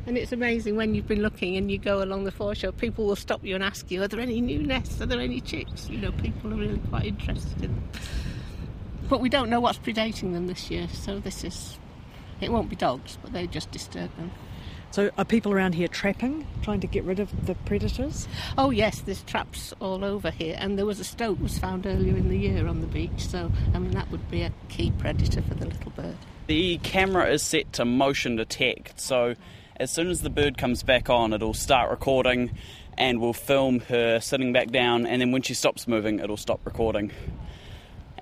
And 0.06 0.17
it's 0.17 0.32
amazing 0.32 0.77
when 0.77 0.96
you've 0.96 1.08
been 1.08 1.22
looking 1.22 1.58
and 1.58 1.70
you 1.70 1.77
go 1.77 2.01
along 2.01 2.24
the 2.24 2.32
foreshore, 2.32 2.72
people 2.72 3.06
will 3.06 3.17
stop 3.17 3.44
you 3.44 3.56
and 3.56 3.63
ask 3.63 3.91
you, 3.91 4.01
Are 4.03 4.08
there 4.08 4.22
any 4.22 4.39
new 4.39 4.60
nests? 4.60 5.01
Are 5.01 5.06
there 5.06 5.20
any 5.20 5.41
chicks? 5.41 5.89
You 5.89 5.98
know, 5.98 6.13
people 6.13 6.53
are 6.53 6.56
really 6.56 6.79
quite 6.89 7.06
interested 7.06 7.62
in 7.62 7.75
them. 7.75 7.84
But 9.10 9.22
we 9.22 9.30
don't 9.30 9.50
know 9.50 9.60
what's 9.60 9.78
predating 9.78 10.34
them 10.34 10.48
this 10.48 10.70
year, 10.70 10.88
so 10.90 11.20
this 11.20 11.44
is. 11.44 11.80
It 12.42 12.52
won't 12.52 12.70
be 12.70 12.76
dogs, 12.76 13.18
but 13.22 13.34
they 13.34 13.48
just 13.48 13.72
disturb 13.72 14.16
them. 14.18 14.32
So, 14.92 15.12
are 15.18 15.26
people 15.26 15.52
around 15.52 15.76
here 15.76 15.88
trapping, 15.88 16.48
trying 16.62 16.80
to 16.80 16.88
get 16.88 17.04
rid 17.04 17.20
of 17.20 17.46
the 17.46 17.56
predators? 17.56 18.28
Oh 18.58 18.70
yes, 18.70 19.02
there's 19.02 19.22
traps 19.24 19.74
all 19.80 20.06
over 20.06 20.32
here, 20.32 20.56
and 20.60 20.78
there 20.78 20.86
was 20.86 21.00
a 21.00 21.04
stoat 21.04 21.40
was 21.40 21.58
found 21.58 21.86
earlier 21.86 22.16
in 22.16 22.30
the 22.30 22.38
year 22.38 22.68
on 22.68 22.82
the 22.82 22.88
beach. 22.88 23.28
So, 23.28 23.52
I 23.74 23.80
mean, 23.80 23.92
that 23.92 24.10
would 24.12 24.30
be 24.30 24.44
a 24.44 24.52
key 24.70 24.92
predator 24.92 25.42
for 25.42 25.56
the 25.56 25.66
little 25.66 25.92
bird. 25.92 26.16
The 26.48 26.78
camera 26.78 27.30
is 27.30 27.44
set 27.44 27.74
to 27.74 27.86
motion 27.86 28.38
detect, 28.38 29.00
so 29.00 29.36
as 29.78 29.92
soon 29.92 30.10
as 30.10 30.22
the 30.22 30.30
bird 30.30 30.58
comes 30.58 30.84
back 30.84 31.10
on, 31.10 31.34
it'll 31.34 31.54
start 31.54 31.92
recording 31.92 32.52
and 32.98 33.22
we'll 33.22 33.34
film 33.34 33.80
her 33.82 34.20
sitting 34.20 34.52
back 34.54 34.72
down, 34.72 35.06
and 35.06 35.22
then 35.22 35.32
when 35.32 35.44
she 35.44 35.54
stops 35.54 35.88
moving, 35.88 36.20
it'll 36.20 36.38
stop 36.38 36.60
recording. 36.66 37.12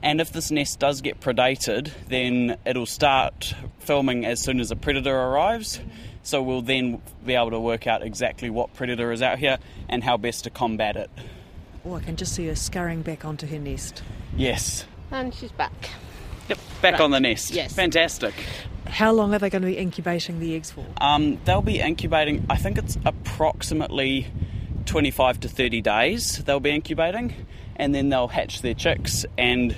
And 0.03 0.21
if 0.21 0.31
this 0.31 0.51
nest 0.51 0.79
does 0.79 1.01
get 1.01 1.19
predated, 1.19 1.91
then 2.09 2.57
it'll 2.65 2.85
start 2.85 3.53
filming 3.79 4.25
as 4.25 4.41
soon 4.41 4.59
as 4.59 4.71
a 4.71 4.75
predator 4.75 5.15
arrives. 5.15 5.79
So 6.23 6.41
we'll 6.41 6.61
then 6.61 7.01
be 7.25 7.35
able 7.35 7.51
to 7.51 7.59
work 7.59 7.87
out 7.87 8.01
exactly 8.03 8.49
what 8.49 8.73
predator 8.73 9.11
is 9.11 9.21
out 9.21 9.37
here 9.39 9.57
and 9.89 10.03
how 10.03 10.17
best 10.17 10.43
to 10.45 10.49
combat 10.49 10.95
it. 10.95 11.09
Oh, 11.85 11.93
I 11.95 12.01
can 12.01 12.15
just 12.15 12.33
see 12.33 12.47
her 12.47 12.55
scurrying 12.55 13.01
back 13.03 13.25
onto 13.25 13.45
her 13.47 13.59
nest. 13.59 14.01
Yes. 14.35 14.85
And 15.11 15.33
she's 15.33 15.51
back. 15.51 15.71
Yep, 16.49 16.59
back 16.81 16.91
Right. 16.93 17.01
on 17.01 17.11
the 17.11 17.19
nest. 17.19 17.51
Yes. 17.51 17.73
Fantastic. 17.73 18.33
How 18.87 19.11
long 19.11 19.33
are 19.33 19.39
they 19.39 19.49
going 19.49 19.61
to 19.63 19.67
be 19.67 19.77
incubating 19.77 20.39
the 20.39 20.55
eggs 20.55 20.71
for? 20.71 20.85
Um, 20.97 21.39
they'll 21.45 21.61
be 21.61 21.79
incubating, 21.79 22.45
I 22.49 22.55
think 22.55 22.77
it's 22.77 22.97
approximately 23.05 24.27
25 24.85 25.39
to 25.41 25.49
30 25.49 25.81
days 25.81 26.43
they'll 26.45 26.59
be 26.59 26.69
incubating, 26.69 27.33
and 27.75 27.93
then 27.93 28.09
they'll 28.09 28.27
hatch 28.27 28.61
their 28.61 28.73
chicks. 28.73 29.25
And 29.37 29.75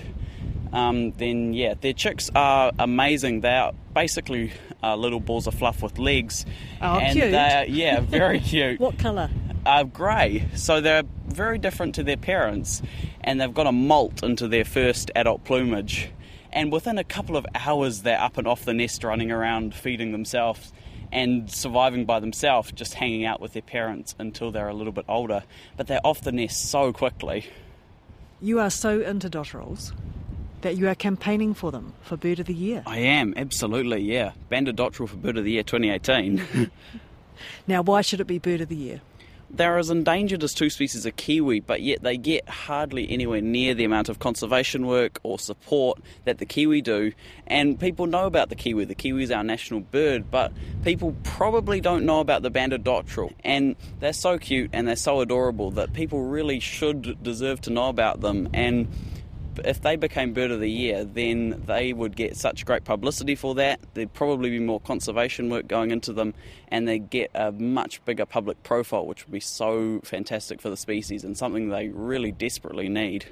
um, 0.74 1.12
then, 1.12 1.54
yeah, 1.54 1.76
their 1.80 1.94
chicks 1.94 2.30
are 2.36 2.72
amazing. 2.80 3.42
They 3.42 3.56
are 3.56 3.74
basically 3.94 4.54
uh, 4.84 4.96
little 4.96 5.20
balls 5.20 5.48
of 5.48 5.54
fluff 5.54 5.82
with 5.82 5.98
legs. 5.98 6.46
Oh, 6.82 6.98
and 6.98 7.14
cute. 7.14 7.32
They're, 7.32 7.66
yeah, 7.66 8.00
very 8.00 8.40
cute. 8.42 8.80
What 8.80 8.98
colour? 8.98 9.30
uh, 9.68 9.84
grey, 9.84 10.48
so 10.56 10.80
they're 10.80 11.04
very 11.28 11.58
different 11.58 11.96
to 11.96 12.04
their 12.04 12.16
parents, 12.16 12.82
and 13.22 13.40
they've 13.40 13.54
got 13.54 13.68
a 13.68 13.72
molt 13.74 14.24
into 14.24 14.48
their 14.48 14.64
first 14.64 15.12
adult 15.14 15.44
plumage. 15.44 16.10
And 16.54 16.72
within 16.72 16.98
a 16.98 17.04
couple 17.04 17.36
of 17.36 17.46
hours, 17.54 18.04
they're 18.04 18.20
up 18.20 18.38
and 18.38 18.48
off 18.48 18.64
the 18.64 18.74
nest, 18.74 19.04
running 19.04 19.30
around, 19.30 19.76
feeding 19.76 20.14
themselves, 20.14 20.72
and 21.12 21.52
surviving 21.52 22.06
by 22.06 22.22
themselves, 22.22 22.72
just 22.72 22.94
hanging 22.94 23.26
out 23.26 23.42
with 23.42 23.52
their 23.52 23.62
parents 23.62 24.16
until 24.18 24.52
they're 24.52 24.70
a 24.70 24.74
little 24.74 24.94
bit 24.94 25.06
older. 25.10 25.44
But 25.76 25.88
they're 25.88 26.06
off 26.06 26.22
the 26.22 26.32
nest 26.32 26.70
so 26.70 26.94
quickly. 26.94 27.46
You 28.42 28.60
are 28.60 28.70
so 28.70 29.02
into 29.02 29.30
dotterels 29.30 29.94
that 30.62 30.78
you 30.78 30.88
are 30.88 30.96
campaigning 30.96 31.54
for 31.54 31.72
them 31.72 31.94
for 32.02 32.18
Bird 32.18 32.40
of 32.40 32.46
the 32.46 32.54
Year. 32.54 32.84
I 32.86 32.98
am, 33.00 33.34
absolutely, 33.38 34.02
yeah. 34.02 34.32
Banded 34.50 34.78
Dotterel 34.78 35.10
for 35.10 35.16
Bird 35.16 35.38
of 35.38 35.44
the 35.44 35.52
Year 35.52 35.64
2018. 35.64 36.72
Now, 37.68 37.84
why 37.84 38.02
should 38.02 38.20
it 38.20 38.26
be 38.28 38.40
Bird 38.40 38.62
of 38.62 38.70
the 38.70 38.76
Year? 38.76 39.02
They're 39.50 39.78
as 39.78 39.90
endangered 39.90 40.44
as 40.44 40.54
two 40.54 40.70
species 40.70 41.06
of 41.06 41.16
kiwi, 41.16 41.62
but 41.62 41.82
yet 41.82 42.04
they 42.04 42.18
get 42.18 42.48
hardly 42.50 43.10
anywhere 43.10 43.42
near 43.42 43.74
the 43.74 43.86
amount 43.86 44.10
of 44.10 44.20
conservation 44.20 44.86
work 44.86 45.20
or 45.24 45.40
support 45.40 46.00
that 46.26 46.38
the 46.40 46.46
kiwi 46.46 46.82
do. 46.82 47.14
And 47.48 47.80
people 47.80 48.08
know 48.08 48.26
about 48.26 48.50
the 48.50 48.56
kiwi. 48.56 48.86
The 48.86 48.96
kiwi 48.96 49.24
is 49.24 49.32
our 49.32 49.44
national 49.44 49.82
bird, 49.82 50.30
but 50.30 50.52
people 50.84 51.16
probably 51.24 51.80
don't 51.80 52.06
know 52.06 52.20
about 52.20 52.42
the 52.42 52.50
banded 52.50 52.84
dotterel. 52.84 53.34
And 53.44 53.76
they're 54.00 54.14
so 54.14 54.38
cute 54.38 54.70
and 54.74 54.88
they're 54.88 54.96
so 54.96 55.22
adorable 55.22 55.72
that 55.72 55.94
people 55.94 56.24
really 56.24 56.60
should 56.60 57.24
deserve 57.24 57.62
to 57.62 57.70
know 57.70 57.88
about 57.88 58.22
them. 58.22 58.50
And 58.54 58.88
if 59.66 59.82
they 59.82 59.96
became 59.96 60.34
Bird 60.34 60.52
of 60.52 60.60
the 60.60 60.70
Year, 60.70 61.04
then 61.04 61.64
they 61.66 61.94
would 61.94 62.16
get 62.16 62.38
such 62.38 62.66
great 62.66 62.84
publicity 62.84 63.36
for 63.36 63.56
that. 63.56 63.80
There'd 63.94 64.14
probably 64.14 64.50
be 64.50 64.60
more 64.60 64.80
conservation 64.80 65.50
work 65.50 65.68
going 65.68 65.92
into 65.92 66.14
them, 66.14 66.34
and 66.68 66.88
they'd 66.88 67.10
get 67.10 67.32
a 67.34 67.52
much 67.52 68.04
bigger 68.06 68.26
public 68.26 68.62
profile, 68.64 69.06
which 69.06 69.26
would 69.26 69.32
be 69.32 69.40
so 69.40 70.02
fantastic 70.04 70.62
for 70.62 70.70
the 70.70 70.78
species 70.78 71.24
and 71.24 71.38
something 71.38 71.70
they 71.70 71.90
really 71.90 72.32
desperately 72.32 72.90
need. 72.90 73.26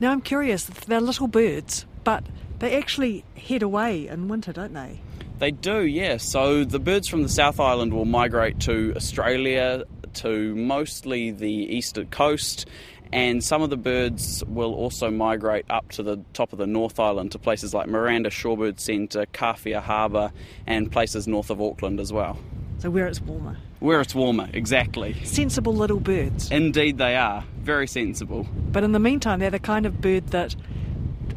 Now, 0.00 0.12
I'm 0.12 0.20
curious, 0.20 0.64
they're 0.64 1.00
little 1.00 1.26
birds, 1.26 1.84
but 2.04 2.24
they 2.60 2.76
actually 2.76 3.24
head 3.36 3.62
away 3.62 4.06
in 4.06 4.28
winter, 4.28 4.52
don't 4.52 4.74
they? 4.74 5.00
They 5.38 5.50
do, 5.50 5.84
yeah. 5.84 6.16
So 6.16 6.64
the 6.64 6.78
birds 6.78 7.08
from 7.08 7.22
the 7.22 7.28
South 7.28 7.60
Island 7.60 7.92
will 7.92 8.04
migrate 8.04 8.60
to 8.60 8.92
Australia, 8.96 9.84
to 10.14 10.54
mostly 10.56 11.30
the 11.30 11.50
eastern 11.50 12.06
coast, 12.06 12.66
and 13.12 13.42
some 13.42 13.62
of 13.62 13.70
the 13.70 13.76
birds 13.76 14.44
will 14.46 14.74
also 14.74 15.10
migrate 15.10 15.64
up 15.70 15.90
to 15.92 16.02
the 16.02 16.18
top 16.32 16.52
of 16.52 16.58
the 16.58 16.66
North 16.66 17.00
Island 17.00 17.32
to 17.32 17.38
places 17.38 17.74
like 17.74 17.88
Miranda 17.88 18.30
Shorebird 18.30 18.78
Centre, 18.78 19.26
Kawhia 19.26 19.80
Harbour, 19.80 20.32
and 20.66 20.90
places 20.90 21.26
north 21.26 21.50
of 21.50 21.60
Auckland 21.60 22.00
as 22.00 22.12
well. 22.12 22.38
So, 22.78 22.90
where 22.90 23.06
it's 23.06 23.20
warmer. 23.20 23.56
Where 23.80 24.00
it's 24.00 24.14
warmer, 24.14 24.48
exactly. 24.52 25.14
Sensible 25.24 25.74
little 25.74 26.00
birds. 26.00 26.50
Indeed, 26.50 26.98
they 26.98 27.16
are. 27.16 27.44
Very 27.58 27.86
sensible. 27.86 28.46
But 28.70 28.84
in 28.84 28.92
the 28.92 29.00
meantime, 29.00 29.40
they're 29.40 29.50
the 29.50 29.58
kind 29.58 29.86
of 29.86 30.00
bird 30.00 30.28
that 30.28 30.54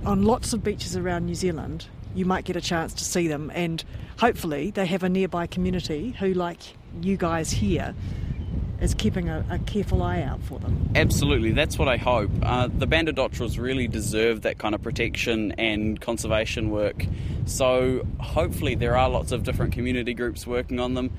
on 0.06 0.24
lots 0.24 0.54
of 0.54 0.64
beaches 0.64 0.96
around 0.96 1.26
New 1.26 1.36
Zealand, 1.36 1.88
you 2.14 2.26
might 2.26 2.46
get 2.46 2.56
a 2.56 2.62
chance 2.62 2.94
to 2.96 3.04
see 3.04 3.28
them, 3.28 3.52
and 3.54 3.84
hopefully, 4.20 4.72
they 4.72 4.86
have 4.86 5.04
a 5.04 5.10
nearby 5.10 5.48
community 5.48 6.16
who, 6.20 6.34
like 6.34 6.60
you 7.02 7.18
guys 7.18 7.52
here, 7.52 7.96
is 8.82 8.96
keeping 8.96 9.30
a, 9.30 9.46
a 9.50 9.60
careful 9.60 10.02
eye 10.02 10.22
out 10.22 10.42
for 10.42 10.60
them. 10.60 10.90
Absolutely, 10.96 11.52
that's 11.52 11.78
what 11.78 11.88
I 11.88 11.98
hope. 11.98 12.32
Uh, 12.42 12.68
the 12.68 12.88
banded 12.88 13.16
dotterels 13.16 13.60
really 13.60 13.88
deserve 13.88 14.42
that 14.42 14.58
kind 14.58 14.74
of 14.74 14.82
protection 14.82 15.54
and 15.54 16.02
conservation 16.02 16.72
work. 16.72 17.06
So 17.46 18.06
hopefully 18.20 18.76
there 18.76 18.98
are 18.98 19.10
lots 19.10 19.32
of 19.32 19.44
different 19.44 19.74
community 19.74 20.14
groups 20.14 20.48
working 20.48 20.80
on 20.80 20.96
them. 20.96 21.12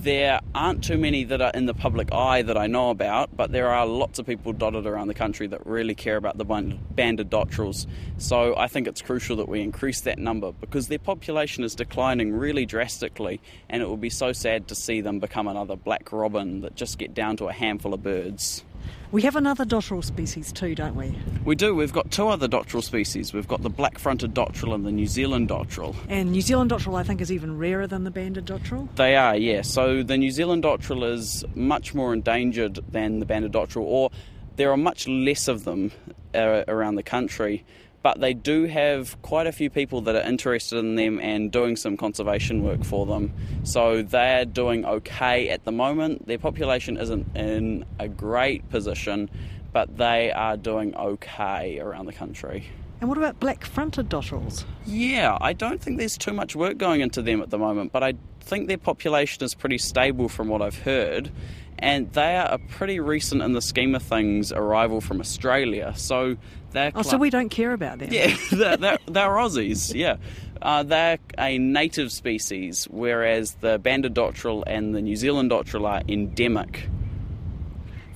There 0.00 0.38
aren't 0.54 0.84
too 0.84 0.96
many 0.96 1.24
that 1.24 1.42
are 1.42 1.50
in 1.54 1.66
the 1.66 1.74
public 1.74 2.12
eye 2.12 2.42
that 2.42 2.56
I 2.56 2.68
know 2.68 2.90
about, 2.90 3.36
but 3.36 3.50
there 3.50 3.68
are 3.68 3.84
lots 3.84 4.20
of 4.20 4.26
people 4.26 4.52
dotted 4.52 4.86
around 4.86 5.08
the 5.08 5.14
country 5.14 5.48
that 5.48 5.66
really 5.66 5.96
care 5.96 6.16
about 6.16 6.38
the 6.38 6.44
banded 6.44 7.28
dotterels. 7.28 7.88
So 8.16 8.56
I 8.56 8.68
think 8.68 8.86
it's 8.86 9.02
crucial 9.02 9.34
that 9.38 9.48
we 9.48 9.60
increase 9.60 10.02
that 10.02 10.20
number 10.20 10.52
because 10.52 10.86
their 10.86 11.00
population 11.00 11.64
is 11.64 11.74
declining 11.74 12.32
really 12.32 12.64
drastically, 12.64 13.40
and 13.68 13.82
it 13.82 13.90
would 13.90 14.00
be 14.00 14.08
so 14.08 14.32
sad 14.32 14.68
to 14.68 14.76
see 14.76 15.00
them 15.00 15.18
become 15.18 15.48
another 15.48 15.74
black 15.74 16.12
robin 16.12 16.60
that 16.60 16.76
just 16.76 16.96
get 16.96 17.12
down 17.12 17.36
to 17.38 17.48
a 17.48 17.52
handful 17.52 17.92
of 17.92 18.00
birds. 18.00 18.62
We 19.10 19.22
have 19.22 19.36
another 19.36 19.64
dotterel 19.64 20.04
species 20.04 20.52
too, 20.52 20.74
don't 20.74 20.94
we? 20.94 21.16
We 21.44 21.54
do. 21.54 21.74
We've 21.74 21.92
got 21.92 22.10
two 22.10 22.28
other 22.28 22.46
dotterel 22.46 22.82
species. 22.82 23.32
We've 23.32 23.48
got 23.48 23.62
the 23.62 23.70
black-fronted 23.70 24.34
dotterel 24.34 24.74
and 24.74 24.84
the 24.84 24.92
New 24.92 25.06
Zealand 25.06 25.48
dotterel. 25.48 25.96
And 26.08 26.32
New 26.32 26.42
Zealand 26.42 26.70
dotterel, 26.70 26.96
I 26.98 27.04
think, 27.04 27.20
is 27.20 27.32
even 27.32 27.56
rarer 27.56 27.86
than 27.86 28.04
the 28.04 28.10
banded 28.10 28.46
dotterel. 28.46 28.94
They 28.96 29.16
are, 29.16 29.34
yeah. 29.36 29.62
So 29.62 30.02
the 30.02 30.18
New 30.18 30.30
Zealand 30.30 30.64
dotterel 30.64 31.10
is 31.10 31.44
much 31.54 31.94
more 31.94 32.12
endangered 32.12 32.80
than 32.90 33.18
the 33.18 33.26
banded 33.26 33.52
dotterel, 33.52 33.84
or 33.84 34.10
there 34.56 34.70
are 34.70 34.76
much 34.76 35.08
less 35.08 35.48
of 35.48 35.64
them 35.64 35.92
uh, 36.34 36.64
around 36.68 36.96
the 36.96 37.02
country. 37.02 37.64
But 38.08 38.20
they 38.20 38.32
do 38.32 38.64
have 38.64 39.20
quite 39.20 39.46
a 39.46 39.52
few 39.52 39.68
people 39.68 40.00
that 40.00 40.16
are 40.16 40.22
interested 40.22 40.78
in 40.78 40.94
them 40.94 41.20
and 41.20 41.52
doing 41.52 41.76
some 41.76 41.98
conservation 41.98 42.62
work 42.62 42.82
for 42.82 43.04
them. 43.04 43.34
So 43.64 44.00
they're 44.00 44.46
doing 44.46 44.86
okay 44.86 45.50
at 45.50 45.66
the 45.66 45.72
moment. 45.72 46.26
Their 46.26 46.38
population 46.38 46.96
isn't 46.96 47.36
in 47.36 47.84
a 47.98 48.08
great 48.08 48.66
position, 48.70 49.28
but 49.74 49.98
they 49.98 50.32
are 50.32 50.56
doing 50.56 50.96
okay 50.96 51.80
around 51.80 52.06
the 52.06 52.14
country. 52.14 52.64
And 53.02 53.10
what 53.10 53.18
about 53.18 53.40
black 53.40 53.66
fronted 53.66 54.08
dotterels? 54.08 54.64
Yeah, 54.86 55.36
I 55.42 55.52
don't 55.52 55.78
think 55.78 55.98
there's 55.98 56.16
too 56.16 56.32
much 56.32 56.56
work 56.56 56.78
going 56.78 57.02
into 57.02 57.20
them 57.20 57.42
at 57.42 57.50
the 57.50 57.58
moment, 57.58 57.92
but 57.92 58.02
I 58.02 58.14
think 58.40 58.68
their 58.68 58.78
population 58.78 59.44
is 59.44 59.54
pretty 59.54 59.76
stable 59.76 60.30
from 60.30 60.48
what 60.48 60.62
I've 60.62 60.78
heard. 60.78 61.30
And 61.78 62.12
they 62.12 62.36
are 62.36 62.46
a 62.46 62.58
pretty 62.58 63.00
recent 63.00 63.42
in 63.42 63.52
the 63.52 63.62
scheme 63.62 63.94
of 63.94 64.02
things 64.02 64.52
arrival 64.52 65.00
from 65.00 65.20
Australia. 65.20 65.92
So 65.96 66.36
they're 66.72 66.92
oh, 66.94 67.02
so 67.02 67.16
we 67.16 67.30
don't 67.30 67.48
care 67.48 67.72
about 67.72 67.98
them. 67.98 68.12
Yeah, 68.12 68.36
they're, 68.52 68.76
they're, 68.76 68.98
they're 69.06 69.28
Aussies. 69.30 69.94
Yeah, 69.94 70.16
uh, 70.60 70.82
they're 70.82 71.18
a 71.38 71.58
native 71.58 72.12
species, 72.12 72.86
whereas 72.90 73.54
the 73.54 73.78
banded 73.78 74.14
dotterel 74.14 74.64
and 74.66 74.94
the 74.94 75.02
New 75.02 75.16
Zealand 75.16 75.50
dotterel 75.50 75.88
are 75.88 76.02
endemic. 76.08 76.88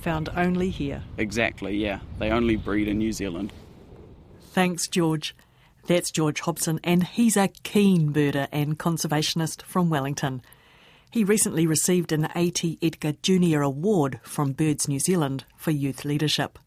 Found 0.00 0.28
only 0.36 0.70
here. 0.70 1.04
Exactly. 1.16 1.76
Yeah, 1.76 2.00
they 2.18 2.30
only 2.30 2.56
breed 2.56 2.88
in 2.88 2.98
New 2.98 3.12
Zealand. 3.12 3.52
Thanks, 4.50 4.88
George. 4.88 5.34
That's 5.86 6.10
George 6.10 6.40
Hobson, 6.40 6.78
and 6.84 7.04
he's 7.04 7.36
a 7.36 7.48
keen 7.48 8.12
birder 8.12 8.48
and 8.52 8.78
conservationist 8.78 9.62
from 9.62 9.90
Wellington. 9.90 10.42
He 11.12 11.24
recently 11.24 11.66
received 11.66 12.10
an 12.10 12.28
A.T. 12.34 12.78
Edgar 12.80 13.12
Junior 13.20 13.60
Award 13.60 14.18
from 14.22 14.52
Birds 14.52 14.88
New 14.88 14.98
Zealand 14.98 15.44
for 15.58 15.70
youth 15.70 16.06
leadership. 16.06 16.58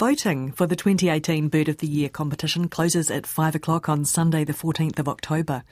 Voting 0.00 0.50
for 0.50 0.66
the 0.66 0.74
2018 0.74 1.48
Bird 1.48 1.68
of 1.68 1.76
the 1.76 1.86
Year 1.86 2.08
competition 2.08 2.68
closes 2.68 3.08
at 3.08 3.28
5 3.28 3.54
o'clock 3.54 3.88
on 3.88 4.04
Sunday, 4.04 4.42
the 4.42 4.52
14th 4.52 4.98
of 4.98 5.08
October. 5.08 5.62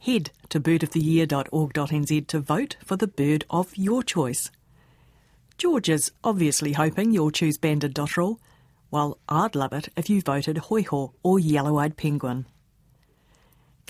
Head 0.00 0.32
to 0.48 0.58
birdoftheyear.org.nz 0.58 2.26
to 2.26 2.40
vote 2.40 2.76
for 2.84 2.96
the 2.96 3.06
bird 3.06 3.44
of 3.50 3.76
your 3.76 4.02
choice. 4.02 4.50
George 5.58 5.88
is 5.88 6.10
obviously 6.24 6.72
hoping 6.72 7.12
you'll 7.12 7.30
choose 7.30 7.56
banded 7.56 7.94
dotterel, 7.94 8.38
while 8.88 9.16
I'd 9.28 9.54
love 9.54 9.72
it 9.72 9.90
if 9.96 10.10
you 10.10 10.22
voted 10.22 10.56
hoiho 10.56 11.12
or 11.22 11.38
yellow-eyed 11.38 11.96
penguin. 11.96 12.46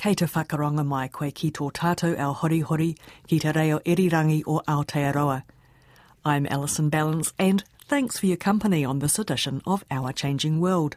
Kei 0.01 0.15
te 0.15 0.27
mai 0.83 1.09
koe 1.09 1.31
ki 1.31 1.51
tō 1.51 1.71
tātou 1.75 2.19
ao 2.19 2.33
hori 2.33 2.61
hori 2.61 2.97
ki 3.29 3.39
te 3.39 3.53
reo 3.53 3.81
irirangi 3.81 4.43
o 4.47 4.63
Aotearoa. 4.67 5.43
I'm 6.25 6.47
Alison 6.47 6.91
Ballance 6.91 7.35
and 7.39 7.63
thanks 7.85 8.19
for 8.19 8.25
your 8.25 8.39
company 8.39 8.83
on 8.83 9.01
this 9.01 9.19
edition 9.19 9.61
of 9.67 9.85
Our 9.91 10.15
Changing 10.15 10.59
World. 10.59 10.97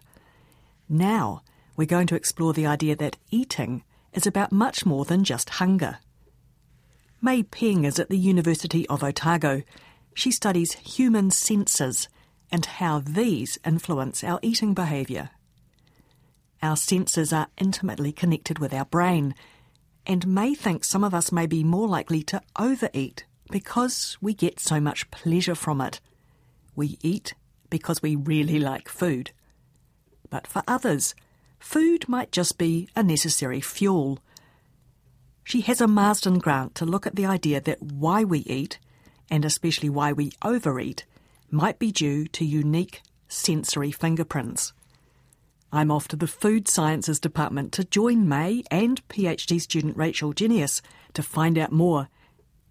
Now, 0.87 1.41
we're 1.75 1.85
going 1.85 2.07
to 2.07 2.15
explore 2.15 2.53
the 2.53 2.65
idea 2.65 2.95
that 2.95 3.17
eating 3.29 3.83
is 4.13 4.25
about 4.25 4.53
much 4.53 4.85
more 4.85 5.03
than 5.03 5.25
just 5.25 5.49
hunger. 5.59 5.97
Mei 7.21 7.43
Peng 7.43 7.83
is 7.83 7.99
at 7.99 8.07
the 8.07 8.17
University 8.17 8.87
of 8.87 9.03
Otago. 9.03 9.63
She 10.13 10.31
studies 10.31 10.75
human 10.75 11.29
senses 11.29 12.07
and 12.49 12.65
how 12.65 12.99
these 12.99 13.59
influence 13.65 14.23
our 14.23 14.39
eating 14.41 14.73
behaviour. 14.73 15.31
Our 16.63 16.77
senses 16.77 17.33
are 17.33 17.49
intimately 17.57 18.13
connected 18.13 18.57
with 18.57 18.73
our 18.73 18.85
brain, 18.85 19.35
and 20.07 20.25
Mei 20.25 20.55
think 20.55 20.85
some 20.85 21.03
of 21.03 21.13
us 21.13 21.29
may 21.29 21.45
be 21.45 21.61
more 21.61 21.89
likely 21.89 22.23
to 22.23 22.41
overeat 22.57 23.25
because 23.51 24.17
we 24.21 24.33
get 24.33 24.61
so 24.61 24.79
much 24.79 25.11
pleasure 25.11 25.55
from 25.55 25.81
it. 25.81 25.99
We 26.73 26.97
eat 27.01 27.33
because 27.69 28.01
we 28.01 28.15
really 28.15 28.59
like 28.59 28.87
food. 28.87 29.31
But 30.29 30.47
for 30.47 30.63
others, 30.65 31.13
food 31.59 32.07
might 32.07 32.31
just 32.31 32.57
be 32.57 32.87
a 32.95 33.03
necessary 33.03 33.59
fuel. 33.59 34.19
She 35.43 35.61
has 35.61 35.81
a 35.81 35.87
Marsden 35.87 36.39
grant 36.39 36.75
to 36.75 36.85
look 36.85 37.05
at 37.05 37.17
the 37.17 37.25
idea 37.25 37.59
that 37.59 37.81
why 37.81 38.23
we 38.23 38.39
eat, 38.39 38.79
and 39.29 39.43
especially 39.43 39.89
why 39.89 40.13
we 40.13 40.31
overeat, 40.41 41.03
might 41.51 41.77
be 41.77 41.91
due 41.91 42.25
to 42.27 42.45
unique 42.45 43.01
sensory 43.27 43.91
fingerprints. 43.91 44.71
I'm 45.75 45.89
off 45.89 46.07
to 46.09 46.15
the 46.15 46.27
Food 46.27 46.67
Sciences 46.67 47.19
Department 47.19 47.71
to 47.71 47.83
join 47.83 48.29
Mei 48.29 48.61
and 48.69 49.01
PhD 49.07 49.59
student 49.59 49.97
Rachel 49.97 50.31
Ginieis 50.31 50.81
to 51.15 51.23
find 51.23 51.57
out 51.57 51.71
more 51.71 52.09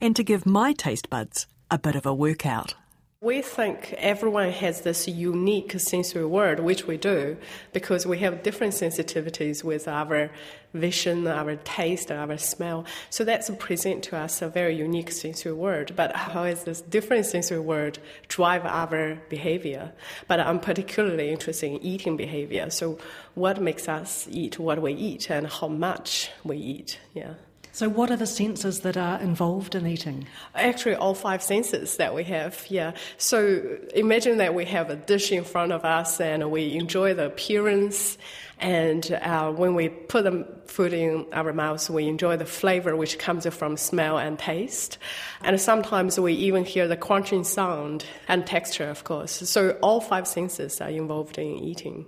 and 0.01 0.15
to 0.15 0.23
give 0.23 0.47
my 0.47 0.73
taste 0.73 1.11
buds 1.11 1.49
a 1.69 1.81
bit 1.81 1.97
of 1.97 2.07
a 2.07 2.15
workout. 2.15 2.77
We 3.23 3.41
think 3.41 3.95
everyone 3.99 4.51
has 4.51 4.81
this 4.81 5.07
unique 5.07 5.79
sensory 5.79 6.25
world, 6.25 6.59
which 6.59 6.89
we 6.89 6.97
do, 6.97 7.37
because 7.73 8.05
we 8.05 8.19
have 8.19 8.43
different 8.43 8.75
sensitivities 8.75 9.63
with 9.63 9.87
our 9.87 10.33
vision, 10.75 11.29
our 11.29 11.55
taste, 11.55 12.11
our 12.11 12.37
smell. 12.37 12.85
So 13.11 13.23
that's 13.23 13.49
present 13.61 14.03
to 14.07 14.17
us 14.17 14.43
a 14.43 14.49
very 14.49 14.75
unique 14.75 15.13
sensory 15.13 15.53
world. 15.53 15.95
But 15.95 16.17
how 16.17 16.43
is 16.43 16.65
this 16.65 16.81
different 16.81 17.27
sensory 17.27 17.61
world 17.61 18.01
drive 18.27 18.67
our 18.67 19.17
behavior? 19.29 19.93
But 20.27 20.41
I'm 20.41 20.59
particularly 20.59 21.31
interested 21.31 21.67
in 21.69 21.77
eating 21.81 22.17
behavior. 22.17 22.71
So 22.71 22.99
what 23.37 23.63
makes 23.63 23.89
us 23.89 24.27
eat 24.33 24.59
what 24.59 24.83
we 24.83 24.95
eat 24.95 25.31
and 25.31 25.47
how 25.47 25.69
much 25.69 26.33
we 26.43 26.57
eat? 26.57 26.99
Yeah. 27.15 27.35
So, 27.75 27.89
what 27.89 28.11
are 28.11 28.17
the 28.17 28.27
senses 28.27 28.81
that 28.81 28.99
are 28.99 29.19
involved 29.19 29.75
in 29.75 29.87
eating? 29.87 30.27
Actually, 30.55 30.97
all 30.97 31.15
five 31.15 31.43
senses 31.43 31.97
that 31.97 32.15
we 32.15 32.23
have, 32.25 32.67
yeah. 32.69 32.93
So, 33.17 33.79
imagine 33.95 34.37
that 34.39 34.55
we 34.55 34.67
have 34.67 34.91
a 34.91 34.97
dish 34.97 35.33
in 35.33 35.43
front 35.43 35.73
of 35.73 35.83
us 35.83 36.21
and 36.21 36.51
we 36.51 36.75
enjoy 36.75 37.15
the 37.15 37.27
appearance. 37.27 38.19
And 38.59 39.11
uh, 39.11 39.53
when 39.53 39.75
we 39.75 39.89
put 39.89 40.25
the 40.25 40.47
food 40.67 40.93
in 40.93 41.25
our 41.33 41.55
mouths, 41.55 41.89
we 41.89 42.09
enjoy 42.09 42.37
the 42.37 42.45
flavor 42.45 42.95
which 42.95 43.19
comes 43.19 43.47
from 43.47 43.79
smell 43.79 44.19
and 44.19 44.39
taste. 44.39 44.99
And 45.41 45.59
sometimes 45.59 46.21
we 46.21 46.35
even 46.35 46.67
hear 46.67 46.87
the 46.87 46.99
crunching 46.99 47.43
sound 47.43 48.05
and 48.29 48.47
texture, 48.47 48.91
of 48.91 49.05
course. 49.05 49.33
So, 49.33 49.79
all 49.83 50.03
five 50.03 50.29
senses 50.29 50.79
are 50.83 50.91
involved 50.91 51.39
in 51.39 51.47
eating. 51.47 52.05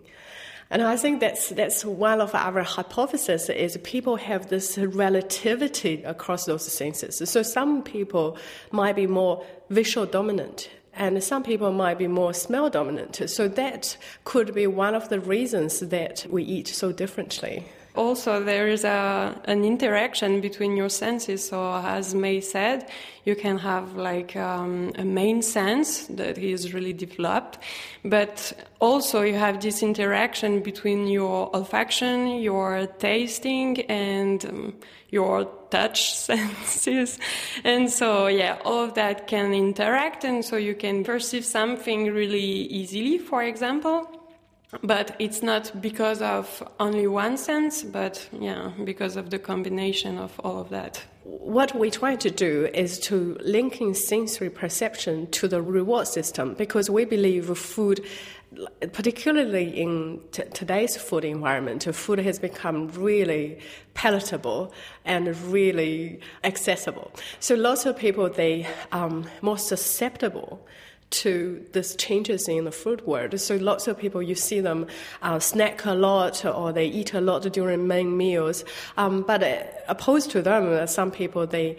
And 0.71 0.83
I 0.83 0.97
think 0.97 1.21
that's, 1.21 1.51
that's 1.51 1.85
one 1.85 2.21
of 2.21 2.35
our 2.35 2.63
hypotheses 2.63 3.49
is 3.49 3.77
people 3.85 4.17
have 4.17 4.49
this 4.49 4.79
relativity 4.79 6.03
across 6.05 6.47
those 6.47 6.71
senses. 6.71 7.23
So 7.31 7.43
some 7.43 7.83
people 7.83 8.39
might 8.71 8.97
be 8.97 9.07
more 9.07 9.45
visual 9.71 10.07
dominant 10.07 10.71
and 10.97 11.23
some 11.23 11.43
people 11.43 11.73
might 11.73 11.99
be 11.99 12.07
more 12.07 12.33
smell 12.33 12.71
dominant. 12.71 13.29
So 13.29 13.49
that 13.49 13.97
could 14.25 14.55
be 14.55 14.67
one 14.67 14.95
of 14.95 15.09
the 15.09 15.21
reasons 15.21 15.81
that 15.81 16.27
we 16.31 16.43
eat 16.45 16.69
so 16.69 16.93
differently 16.93 17.65
also 17.95 18.43
there 18.43 18.69
is 18.69 18.85
a, 18.85 19.41
an 19.45 19.65
interaction 19.65 20.41
between 20.41 20.77
your 20.77 20.89
senses. 20.89 21.49
So 21.49 21.75
as 21.75 22.15
Mei 22.15 22.41
said, 22.41 22.89
you 23.25 23.37
can 23.37 23.59
have 23.59 23.95
like 23.95 24.37
um, 24.37 24.93
a 24.97 25.05
main 25.05 25.43
sense 25.43 26.07
that 26.09 26.37
is 26.37 26.75
really 26.75 26.93
developed, 26.93 27.59
but 28.05 28.53
also 28.81 29.23
you 29.23 29.35
have 29.35 29.61
this 29.61 29.83
interaction 29.83 30.61
between 30.61 31.07
your 31.07 31.51
olfaction, 31.53 32.43
your 32.43 32.87
tasting, 32.99 33.81
and 33.83 34.45
um, 34.45 34.75
your 35.11 35.45
touch 35.71 36.15
senses. 36.17 37.19
And 37.63 37.91
so, 37.91 38.27
yeah, 38.27 38.59
all 38.65 38.85
of 38.85 38.95
that 38.95 39.27
can 39.27 39.55
interact, 39.55 40.25
and 40.25 40.45
so 40.45 40.57
you 40.57 40.75
can 40.75 41.05
perceive 41.05 41.45
something 41.45 42.13
really 42.13 42.41
easily, 42.41 43.19
for 43.19 43.43
example 43.43 44.24
but 44.83 45.15
it's 45.19 45.43
not 45.43 45.73
because 45.81 46.21
of 46.23 46.63
only 46.81 47.07
one 47.07 47.37
sense, 47.37 47.83
but 47.83 48.29
yeah, 48.33 48.73
because 48.85 49.17
of 49.17 49.31
the 49.31 49.39
combination 49.39 50.19
of 50.19 50.39
all 50.41 50.61
of 50.61 50.71
that. 50.71 51.03
What 51.25 51.75
we 51.75 51.91
try 51.91 52.17
to 52.17 52.31
do 52.31 52.69
is 52.75 52.99
to 53.01 53.39
link 53.41 53.81
in 53.81 53.95
sensory 53.95 54.51
perception 54.51 55.31
to 55.33 55.49
the 55.49 55.63
reward 55.63 56.07
system 56.07 56.55
because 56.55 56.91
we 56.91 57.05
believe 57.07 57.57
food, 57.57 58.05
particularly 58.93 59.69
in 59.81 60.21
t- 60.33 60.43
today's 60.53 60.97
food 60.97 61.25
environment, 61.25 61.85
food 61.95 62.19
has 62.19 62.39
become 62.39 62.89
really 62.89 63.59
palatable 63.95 64.75
and 65.05 65.35
really 65.45 66.21
accessible. 66.43 67.11
So 67.41 67.55
lots 67.55 67.87
of 67.87 67.97
people 67.97 68.29
they 68.29 68.67
are 68.93 69.07
um, 69.07 69.27
more 69.41 69.59
susceptible 69.59 70.67
to 71.11 71.65
these 71.73 71.95
changes 71.97 72.49
in 72.49 72.65
the 72.65 72.73
food 72.73 73.07
world. 73.07 73.39
So 73.39 73.57
lots 73.57 73.87
of 73.87 73.99
people, 73.99 74.23
you 74.23 74.35
see 74.35 74.61
them 74.61 74.87
uh, 75.23 75.39
snack 75.39 75.85
a 75.85 75.95
lot 75.95 76.45
or 76.45 76.73
they 76.73 76.87
eat 76.87 77.15
a 77.15 77.21
lot 77.21 77.43
during 77.53 77.87
main 77.87 78.17
meals. 78.17 78.65
Um, 78.97 79.23
but 79.23 79.43
uh, 79.43 79.63
opposed 79.89 80.31
to 80.33 80.43
them, 80.43 80.73
uh, 80.73 80.87
some 80.87 81.11
people, 81.11 81.47
they 81.47 81.79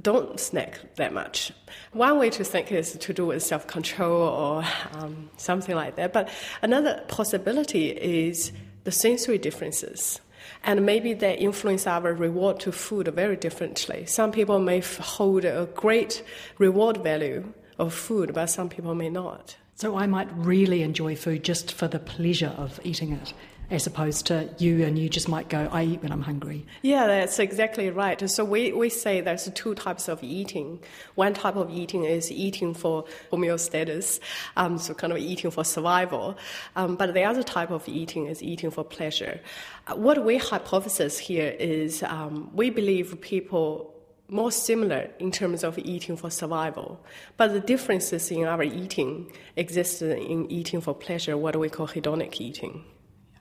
don't 0.00 0.38
snack 0.38 0.78
that 0.96 1.12
much. 1.12 1.52
One 1.92 2.18
way 2.18 2.30
to 2.30 2.44
think 2.44 2.70
is 2.70 2.92
to 2.92 3.12
do 3.12 3.26
with 3.26 3.42
self 3.42 3.66
control 3.66 4.22
or 4.22 4.64
um, 4.92 5.30
something 5.36 5.74
like 5.74 5.96
that. 5.96 6.12
But 6.12 6.28
another 6.62 7.02
possibility 7.08 7.90
is 7.90 8.52
the 8.84 8.92
sensory 8.92 9.38
differences. 9.38 10.20
And 10.62 10.84
maybe 10.84 11.14
they 11.14 11.36
influence 11.38 11.86
our 11.86 12.12
reward 12.12 12.60
to 12.60 12.72
food 12.72 13.08
very 13.08 13.36
differently. 13.36 14.04
Some 14.06 14.30
people 14.30 14.58
may 14.58 14.80
hold 14.80 15.44
a 15.44 15.68
great 15.74 16.22
reward 16.58 16.98
value 16.98 17.52
of 17.80 17.94
food, 17.94 18.34
but 18.34 18.46
some 18.46 18.68
people 18.68 18.94
may 18.94 19.08
not. 19.08 19.56
So 19.74 19.96
I 19.96 20.06
might 20.06 20.28
really 20.36 20.82
enjoy 20.82 21.16
food 21.16 21.42
just 21.42 21.72
for 21.72 21.88
the 21.88 21.98
pleasure 21.98 22.54
of 22.58 22.78
eating 22.84 23.12
it, 23.12 23.32
as 23.70 23.86
opposed 23.86 24.26
to 24.26 24.50
you 24.58 24.84
and 24.84 24.98
you 24.98 25.08
just 25.08 25.26
might 25.26 25.48
go, 25.48 25.70
I 25.72 25.84
eat 25.84 26.02
when 26.02 26.12
I'm 26.12 26.20
hungry. 26.20 26.66
Yeah, 26.82 27.06
that's 27.06 27.38
exactly 27.38 27.88
right. 27.88 28.28
So 28.28 28.44
we, 28.44 28.72
we 28.72 28.90
say 28.90 29.22
there's 29.22 29.48
two 29.54 29.74
types 29.74 30.08
of 30.08 30.22
eating. 30.22 30.80
One 31.14 31.32
type 31.32 31.56
of 31.56 31.70
eating 31.70 32.04
is 32.04 32.30
eating 32.30 32.74
for 32.74 33.06
homeostasis, 33.32 34.20
um, 34.58 34.76
so 34.76 34.92
kind 34.92 35.14
of 35.14 35.18
eating 35.18 35.50
for 35.50 35.64
survival. 35.64 36.36
Um, 36.76 36.96
but 36.96 37.14
the 37.14 37.24
other 37.24 37.42
type 37.42 37.70
of 37.70 37.88
eating 37.88 38.26
is 38.26 38.42
eating 38.42 38.70
for 38.70 38.84
pleasure. 38.84 39.40
Uh, 39.86 39.96
what 39.96 40.22
we 40.22 40.38
hypothesize 40.38 41.18
here 41.18 41.56
is 41.58 42.02
um, 42.02 42.50
we 42.52 42.68
believe 42.68 43.18
people 43.22 43.94
more 44.30 44.52
similar 44.52 45.10
in 45.18 45.30
terms 45.30 45.64
of 45.64 45.78
eating 45.78 46.16
for 46.16 46.30
survival. 46.30 47.00
But 47.36 47.52
the 47.52 47.60
differences 47.60 48.30
in 48.30 48.44
our 48.44 48.62
eating 48.62 49.30
exist 49.56 50.02
in 50.02 50.50
eating 50.50 50.80
for 50.80 50.94
pleasure, 50.94 51.36
what 51.36 51.56
we 51.56 51.68
call 51.68 51.88
hedonic 51.88 52.40
eating. 52.40 52.84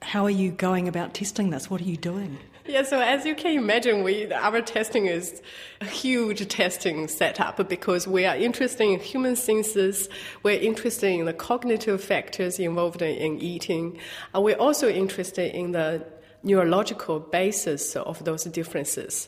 How 0.02 0.23
are 0.23 0.30
you 0.30 0.52
going 0.52 0.88
about 0.88 1.13
testing 1.13 1.49
this? 1.49 1.69
What 1.69 1.82
are 1.82 1.86
you 1.86 1.97
doing? 1.97 2.39
Yeah, 2.65 2.84
so 2.84 3.02
as 3.02 3.25
you 3.25 3.36
can 3.36 3.58
imagine, 3.58 4.04
we 4.04 4.32
our 4.32 4.62
testing 4.62 5.08
is 5.08 5.41
a 5.82 5.86
huge 5.86 6.47
testing 6.47 7.08
setup 7.08 7.67
because 7.67 8.08
we 8.08 8.25
are 8.25 8.36
interested 8.36 8.84
in 8.84 8.99
human 8.99 9.36
senses, 9.36 10.08
we're 10.43 10.60
interested 10.60 11.10
in 11.10 11.25
the 11.25 11.34
cognitive 11.34 12.04
factors 12.04 12.60
involved 12.60 13.02
in 13.02 13.39
eating, 13.39 13.99
and 14.34 14.43
we're 14.43 14.56
also 14.58 14.88
interested 14.88 15.54
in 15.56 15.71
the 15.71 16.06
neurological 16.43 17.19
basis 17.19 17.95
of 17.95 18.23
those 18.23 18.43
differences. 18.45 19.28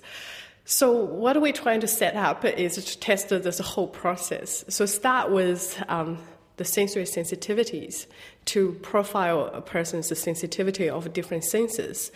So 0.66 0.92
what 0.92 1.42
we're 1.42 1.54
trying 1.54 1.82
to 1.82 1.88
set 1.88 2.16
up 2.16 2.46
is 2.46 2.76
to 2.76 3.00
test 3.00 3.30
this 3.30 3.60
whole 3.60 3.88
process. 3.88 4.64
So 4.70 4.86
start 4.86 5.32
with 5.32 5.84
um, 5.88 6.20
the 6.58 6.66
sensory 6.66 7.04
sensitivities 7.04 8.06
to 8.46 8.74
profile 8.84 9.50
a 9.54 9.62
person's 9.62 10.16
sensitivity 10.18 10.90
of 10.90 11.12
different 11.14 11.44
senses. 11.44 12.12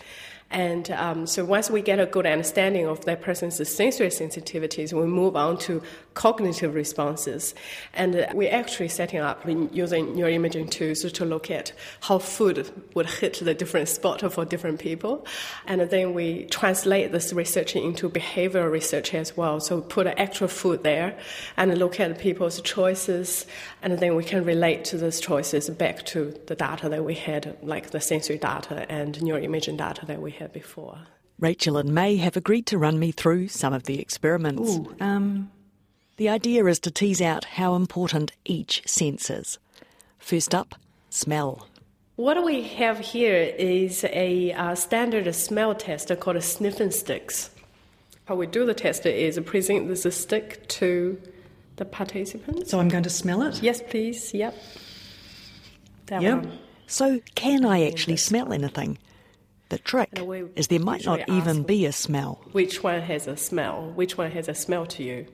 And 0.50 0.90
um, 0.92 1.26
so 1.26 1.44
once 1.44 1.70
we 1.70 1.82
get 1.82 1.98
a 1.98 2.06
good 2.06 2.26
understanding 2.26 2.86
of 2.86 3.04
that 3.06 3.20
person's 3.20 3.56
sensory 3.68 4.08
sensitivities, 4.08 4.92
we 4.92 5.06
move 5.06 5.34
on 5.34 5.58
to 5.58 5.82
cognitive 6.16 6.74
responses. 6.74 7.54
And 7.94 8.16
uh, 8.16 8.26
we're 8.34 8.52
actually 8.52 8.88
setting 8.88 9.20
up 9.20 9.46
using 9.46 10.14
neuroimaging 10.16 10.70
tools 10.70 11.12
to 11.12 11.24
look 11.24 11.50
at 11.50 11.72
how 12.00 12.18
food 12.18 12.72
would 12.94 13.06
hit 13.06 13.34
the 13.34 13.54
different 13.54 13.88
spot 13.88 14.20
for 14.32 14.44
different 14.44 14.80
people. 14.80 15.24
And 15.66 15.82
then 15.82 16.14
we 16.14 16.46
translate 16.46 17.12
this 17.12 17.32
research 17.32 17.76
into 17.76 18.08
behavioral 18.10 18.70
research 18.70 19.14
as 19.14 19.36
well. 19.36 19.60
So 19.60 19.82
put 19.82 20.08
actual 20.08 20.48
food 20.48 20.82
there 20.82 21.16
and 21.56 21.76
look 21.78 22.00
at 22.00 22.18
people's 22.18 22.60
choices. 22.62 23.46
And 23.82 23.98
then 23.98 24.16
we 24.16 24.24
can 24.24 24.44
relate 24.44 24.84
to 24.86 24.96
those 24.96 25.20
choices 25.20 25.70
back 25.70 26.04
to 26.06 26.34
the 26.46 26.56
data 26.56 26.88
that 26.88 27.04
we 27.04 27.14
had, 27.14 27.56
like 27.62 27.90
the 27.90 28.00
sensory 28.00 28.38
data 28.38 28.90
and 28.90 29.14
neuroimaging 29.16 29.76
data 29.76 30.06
that 30.06 30.20
we 30.20 30.32
had 30.32 30.52
before. 30.52 30.98
Rachel 31.38 31.76
and 31.76 31.90
Mei 31.90 32.16
have 32.16 32.36
agreed 32.36 32.64
to 32.66 32.78
run 32.78 32.98
me 32.98 33.12
through 33.12 33.48
some 33.48 33.74
of 33.74 33.82
the 33.82 34.00
experiments. 34.00 34.76
Ooh, 34.76 34.96
um, 35.00 35.50
the 36.16 36.28
idea 36.28 36.64
is 36.66 36.78
to 36.80 36.90
tease 36.90 37.20
out 37.20 37.44
how 37.44 37.74
important 37.74 38.32
each 38.44 38.82
sense 38.86 39.30
is. 39.30 39.58
First 40.18 40.54
up, 40.54 40.74
smell. 41.10 41.68
What 42.16 42.42
we 42.44 42.62
have 42.62 42.98
here 42.98 43.54
is 43.58 44.04
a 44.04 44.52
uh, 44.52 44.74
standard 44.74 45.32
smell 45.34 45.74
test 45.74 46.10
called 46.18 46.36
a 46.36 46.40
sniffing 46.40 46.90
sticks. 46.90 47.50
How 48.24 48.34
we 48.34 48.46
do 48.46 48.64
the 48.64 48.74
test 48.74 49.04
is 49.06 49.38
present 49.40 49.88
this 49.88 50.16
stick 50.16 50.66
to 50.68 51.20
the 51.76 51.84
participants. 51.84 52.70
So 52.70 52.80
I'm 52.80 52.88
going 52.88 53.04
to 53.04 53.10
smell 53.10 53.42
it? 53.42 53.62
Yes, 53.62 53.82
please. 53.82 54.32
Yep. 54.32 54.54
That 56.06 56.22
yep. 56.22 56.38
One. 56.38 56.58
So 56.86 57.20
can 57.34 57.64
I 57.64 57.86
actually 57.86 58.16
smell 58.16 58.52
anything? 58.52 58.98
The 59.68 59.78
trick 59.78 60.10
is 60.54 60.68
there 60.68 60.80
might 60.80 61.04
not 61.04 61.28
even 61.28 61.64
be 61.64 61.86
a 61.86 61.92
smell. 61.92 62.40
Which 62.52 62.82
one 62.82 63.00
has 63.00 63.26
a 63.26 63.36
smell? 63.36 63.92
Which 63.94 64.16
one 64.16 64.30
has 64.30 64.48
a 64.48 64.54
smell 64.54 64.86
to 64.86 65.02
you? 65.02 65.26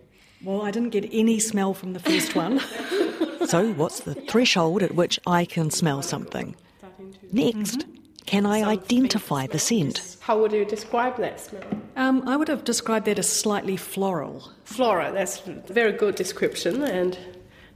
Well, 0.45 0.63
I 0.63 0.71
didn't 0.71 0.91
get 0.91 1.09
any 1.13 1.39
smell 1.39 1.73
from 1.73 1.93
the 1.93 2.01
first 2.01 2.35
one. 2.35 2.59
so, 3.47 3.73
what's 3.75 4.01
the 4.01 4.15
threshold 4.15 4.83
at 4.83 4.95
which 4.95 5.21
I 5.27 5.45
can 5.45 5.71
smell 5.71 6.03
something? 6.03 6.57
Next, 7.33 7.79
mm-hmm. 7.79 7.95
can 8.27 8.45
I 8.45 8.63
identify 8.63 9.47
the 9.47 9.59
scent? 9.59 10.17
How 10.21 10.39
would 10.41 10.53
you 10.53 10.65
describe 10.65 11.17
that 11.19 11.41
smell? 11.41 11.63
Um, 11.97 12.29
I 12.29 12.37
would 12.37 12.49
have 12.49 12.65
described 12.65 13.07
that 13.07 13.19
as 13.19 13.29
slightly 13.29 13.77
floral. 13.77 14.51
Floral, 14.65 15.13
that's 15.13 15.47
a 15.47 15.53
very 15.73 15.93
good 15.93 16.17
description, 16.17 16.83
and 16.83 17.17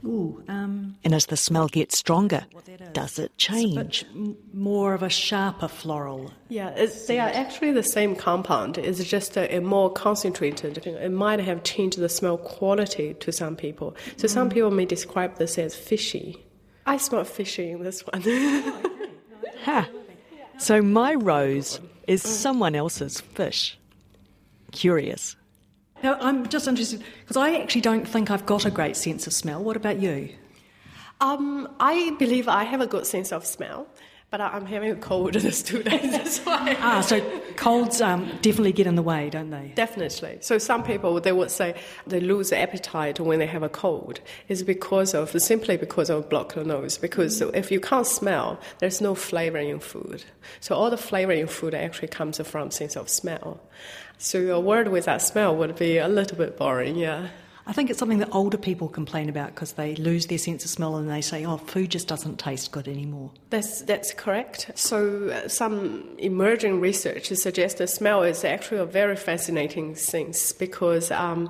Ooh, 0.05 0.43
um, 0.47 0.95
and 1.03 1.13
as 1.13 1.25
the 1.25 1.37
smell 1.37 1.67
gets 1.67 1.97
stronger, 1.97 2.45
does 2.93 3.19
it 3.19 3.35
change? 3.37 4.05
more 4.53 4.93
of 4.93 5.03
a 5.03 5.09
sharper 5.09 5.67
floral. 5.67 6.31
Yeah, 6.49 6.87
they 7.07 7.19
are 7.19 7.29
actually 7.29 7.71
the 7.71 7.83
same 7.83 8.15
compound. 8.15 8.77
It's 8.77 9.03
just 9.03 9.37
a, 9.37 9.57
a, 9.57 9.61
more 9.61 9.91
concentrated. 9.91 10.85
It 10.85 11.11
might 11.11 11.39
have 11.39 11.63
changed 11.63 11.97
the 11.97 12.09
smell 12.09 12.37
quality 12.37 13.15
to 13.15 13.31
some 13.31 13.55
people. 13.55 13.95
So 14.17 14.27
mm. 14.27 14.29
some 14.29 14.49
people 14.49 14.71
may 14.71 14.85
describe 14.85 15.37
this 15.37 15.57
as 15.57 15.75
fishy. 15.75 16.45
I 16.85 16.97
smell 16.97 17.23
fishy 17.23 17.71
in 17.71 17.83
this 17.83 18.01
one. 18.05 18.21
ha! 19.63 19.89
So 20.57 20.81
my 20.81 21.15
rose 21.15 21.79
is 22.07 22.21
someone 22.21 22.75
else's 22.75 23.19
fish. 23.19 23.77
Curious. 24.71 25.35
Now, 26.03 26.17
I'm 26.19 26.47
just 26.47 26.67
interested 26.67 27.03
because 27.21 27.37
I 27.37 27.55
actually 27.57 27.81
don't 27.81 28.07
think 28.07 28.29
I've 28.29 28.45
got 28.45 28.65
a 28.65 28.71
great 28.71 28.95
sense 28.95 29.27
of 29.27 29.33
smell. 29.33 29.63
What 29.63 29.75
about 29.75 29.99
you? 29.99 30.29
Um, 31.19 31.67
I 31.79 32.15
believe 32.19 32.47
I 32.47 32.63
have 32.63 32.81
a 32.81 32.87
good 32.87 33.07
sense 33.07 33.31
of 33.31 33.45
smell, 33.45 33.87
but 34.29 34.39
I'm 34.39 34.65
having 34.65 34.91
a 34.91 34.95
cold 34.95 35.33
this 35.33 35.63
two 35.63 35.81
days. 35.81 36.11
That's 36.11 36.39
why. 36.39 36.77
ah, 36.79 37.01
so 37.01 37.19
colds 37.57 38.01
um, 38.01 38.25
definitely 38.41 38.71
get 38.71 38.87
in 38.87 38.95
the 38.95 39.01
way, 39.01 39.29
don't 39.29 39.49
they? 39.49 39.73
Definitely. 39.75 40.37
So 40.41 40.57
some 40.57 40.83
people 40.83 41.19
they 41.19 41.31
would 41.31 41.51
say 41.51 41.75
they 42.05 42.19
lose 42.19 42.53
appetite 42.53 43.19
when 43.19 43.39
they 43.39 43.47
have 43.47 43.63
a 43.63 43.69
cold. 43.69 44.21
It's 44.47 44.63
because 44.63 45.13
of 45.13 45.29
simply 45.41 45.75
because 45.75 46.09
of 46.09 46.29
blocked 46.29 46.55
nose. 46.55 46.97
Because 46.97 47.41
mm. 47.41 47.53
if 47.55 47.71
you 47.71 47.79
can't 47.79 48.07
smell, 48.07 48.59
there's 48.79 49.01
no 49.01 49.15
flavor 49.15 49.57
in 49.57 49.79
food. 49.79 50.23
So 50.59 50.75
all 50.75 50.89
the 50.89 50.97
flavor 50.97 51.33
in 51.33 51.47
food 51.47 51.73
actually 51.73 52.07
comes 52.07 52.39
from 52.47 52.71
sense 52.71 52.95
of 52.95 53.09
smell. 53.09 53.59
So 54.17 54.39
a 54.55 54.59
word 54.59 54.87
with 54.87 55.05
that 55.05 55.21
smell 55.21 55.55
would 55.55 55.75
be 55.75 55.97
a 55.97 56.07
little 56.07 56.37
bit 56.37 56.57
boring, 56.57 56.95
yeah. 56.95 57.29
I 57.67 57.73
think 57.73 57.89
it's 57.89 57.99
something 57.99 58.19
that 58.19 58.29
older 58.31 58.57
people 58.57 58.87
complain 58.87 59.27
about 59.27 59.53
because 59.53 59.73
they 59.73 59.93
lose 59.95 60.27
their 60.27 60.37
sense 60.37 60.63
of 60.63 60.71
smell 60.71 60.95
and 60.95 61.09
they 61.09 61.19
say, 61.19 61.45
"Oh, 61.45 61.57
food 61.57 61.91
just 61.91 62.07
doesn't 62.07 62.39
taste 62.39 62.71
good 62.71 62.87
anymore." 62.87 63.31
That's 63.49 63.81
that's 63.81 64.13
correct. 64.13 64.71
So 64.75 65.29
uh, 65.29 65.49
some 65.49 66.15
emerging 66.17 66.79
research 66.79 67.27
suggests 67.27 67.79
that 67.79 67.89
smell 67.89 68.23
is 68.23 68.45
actually 68.45 68.77
a 68.77 68.85
very 68.85 69.15
fascinating 69.15 69.95
thing 69.95 70.33
because. 70.57 71.11
Um, 71.11 71.49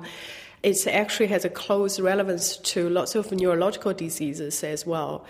it 0.60 0.88
actually 0.88 1.28
has 1.28 1.44
a 1.44 1.48
close 1.48 2.00
relevance 2.00 2.56
to 2.56 2.88
lots 2.88 3.14
of 3.14 3.30
neurological 3.30 3.94
diseases 3.94 4.64
as 4.64 4.84
well. 4.84 5.24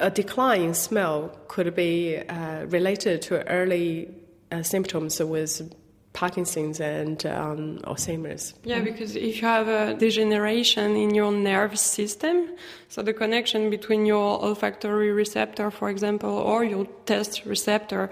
A 0.00 0.10
decline 0.10 0.62
in 0.62 0.74
smell 0.74 1.38
could 1.46 1.72
be 1.76 2.18
uh, 2.18 2.64
related 2.66 3.22
to 3.22 3.46
early 3.46 4.08
uh, 4.50 4.64
symptoms 4.64 5.20
with 5.20 5.72
Parkinson's 6.12 6.78
and 6.80 7.24
um, 7.26 7.78
Alzheimer's. 7.84 8.54
Yeah, 8.64 8.80
because 8.80 9.16
if 9.16 9.40
you 9.40 9.48
have 9.48 9.68
a 9.68 9.94
degeneration 9.94 10.94
in 10.96 11.14
your 11.14 11.32
nerve 11.32 11.78
system, 11.78 12.50
so 12.88 13.02
the 13.02 13.14
connection 13.14 13.70
between 13.70 14.04
your 14.04 14.42
olfactory 14.42 15.10
receptor, 15.10 15.70
for 15.70 15.88
example, 15.88 16.30
or 16.30 16.64
your 16.64 16.86
taste 17.06 17.44
receptor, 17.46 18.10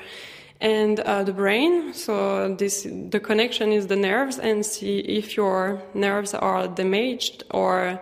and 0.60 1.00
uh, 1.00 1.24
the 1.24 1.32
brain. 1.32 1.94
So 1.94 2.54
this 2.54 2.82
the 2.84 3.20
connection 3.20 3.72
is 3.72 3.86
the 3.86 3.96
nerves, 3.96 4.38
and 4.38 4.64
see 4.64 4.98
if 5.00 5.36
your 5.36 5.82
nerves 5.94 6.34
are 6.34 6.68
damaged 6.68 7.44
or 7.50 8.00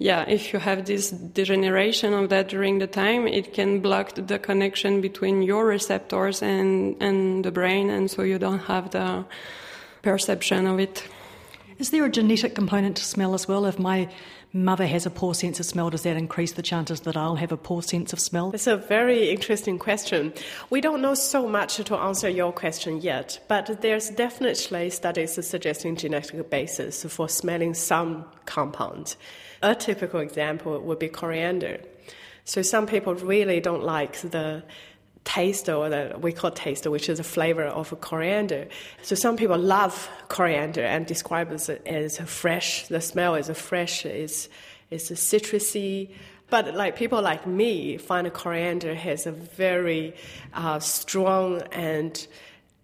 yeah, 0.00 0.24
if 0.26 0.54
you 0.54 0.58
have 0.58 0.86
this 0.86 1.10
degeneration 1.10 2.14
of 2.14 2.30
that 2.30 2.48
during 2.48 2.78
the 2.78 2.86
time, 2.86 3.28
it 3.28 3.52
can 3.52 3.80
block 3.80 4.14
the 4.14 4.38
connection 4.38 5.02
between 5.02 5.42
your 5.42 5.66
receptors 5.66 6.42
and, 6.42 6.96
and 7.02 7.44
the 7.44 7.50
brain, 7.50 7.90
and 7.90 8.10
so 8.10 8.22
you 8.22 8.38
don't 8.38 8.60
have 8.60 8.92
the 8.92 9.26
perception 10.00 10.66
of 10.66 10.80
it. 10.80 11.06
Is 11.78 11.90
there 11.90 12.06
a 12.06 12.10
genetic 12.10 12.54
component 12.54 12.96
to 12.96 13.04
smell 13.04 13.34
as 13.34 13.46
well? 13.46 13.66
If 13.66 13.78
my 13.78 14.08
mother 14.52 14.86
has 14.86 15.06
a 15.06 15.10
poor 15.10 15.34
sense 15.34 15.60
of 15.60 15.66
smell, 15.66 15.90
does 15.90 16.02
that 16.02 16.16
increase 16.16 16.52
the 16.52 16.62
chances 16.62 17.00
that 17.00 17.16
I'll 17.16 17.36
have 17.36 17.52
a 17.52 17.56
poor 17.56 17.82
sense 17.82 18.12
of 18.12 18.20
smell? 18.20 18.50
It's 18.52 18.66
a 18.66 18.76
very 18.76 19.30
interesting 19.30 19.78
question. 19.78 20.32
We 20.70 20.80
don't 20.80 21.02
know 21.02 21.14
so 21.14 21.48
much 21.48 21.76
to 21.76 21.96
answer 21.96 22.28
your 22.28 22.52
question 22.52 23.00
yet, 23.00 23.40
but 23.48 23.80
there's 23.80 24.10
definitely 24.10 24.90
studies 24.90 25.46
suggesting 25.46 25.96
genetic 25.96 26.50
basis 26.50 27.04
for 27.04 27.28
smelling 27.28 27.74
some 27.74 28.24
compounds. 28.46 29.16
A 29.62 29.74
typical 29.74 30.20
example 30.20 30.80
would 30.80 30.98
be 30.98 31.08
coriander. 31.08 31.80
So 32.44 32.62
some 32.62 32.86
people 32.86 33.14
really 33.14 33.60
don't 33.60 33.84
like 33.84 34.18
the 34.20 34.64
taste 35.24 35.68
or 35.68 35.88
the 35.88 36.16
we 36.20 36.32
call 36.32 36.50
taste, 36.50 36.86
which 36.86 37.08
is 37.08 37.20
a 37.20 37.24
flavor 37.24 37.64
of 37.64 37.92
a 37.92 37.96
coriander. 37.96 38.68
So 39.02 39.14
some 39.14 39.36
people 39.36 39.58
love 39.58 40.08
coriander 40.28 40.82
and 40.82 41.06
describe 41.06 41.52
it 41.52 41.68
as 41.86 42.18
fresh. 42.18 42.86
The 42.88 43.00
smell 43.00 43.34
is 43.34 43.50
fresh, 43.50 44.06
is 44.06 44.48
is 44.90 45.10
citrusy. 45.10 46.10
But 46.48 46.74
like 46.74 46.96
people 46.96 47.22
like 47.22 47.46
me 47.46 47.96
find 47.96 48.26
a 48.26 48.30
coriander 48.30 48.94
has 48.94 49.26
a 49.26 49.32
very 49.32 50.14
uh, 50.52 50.80
strong 50.80 51.62
and 51.70 52.26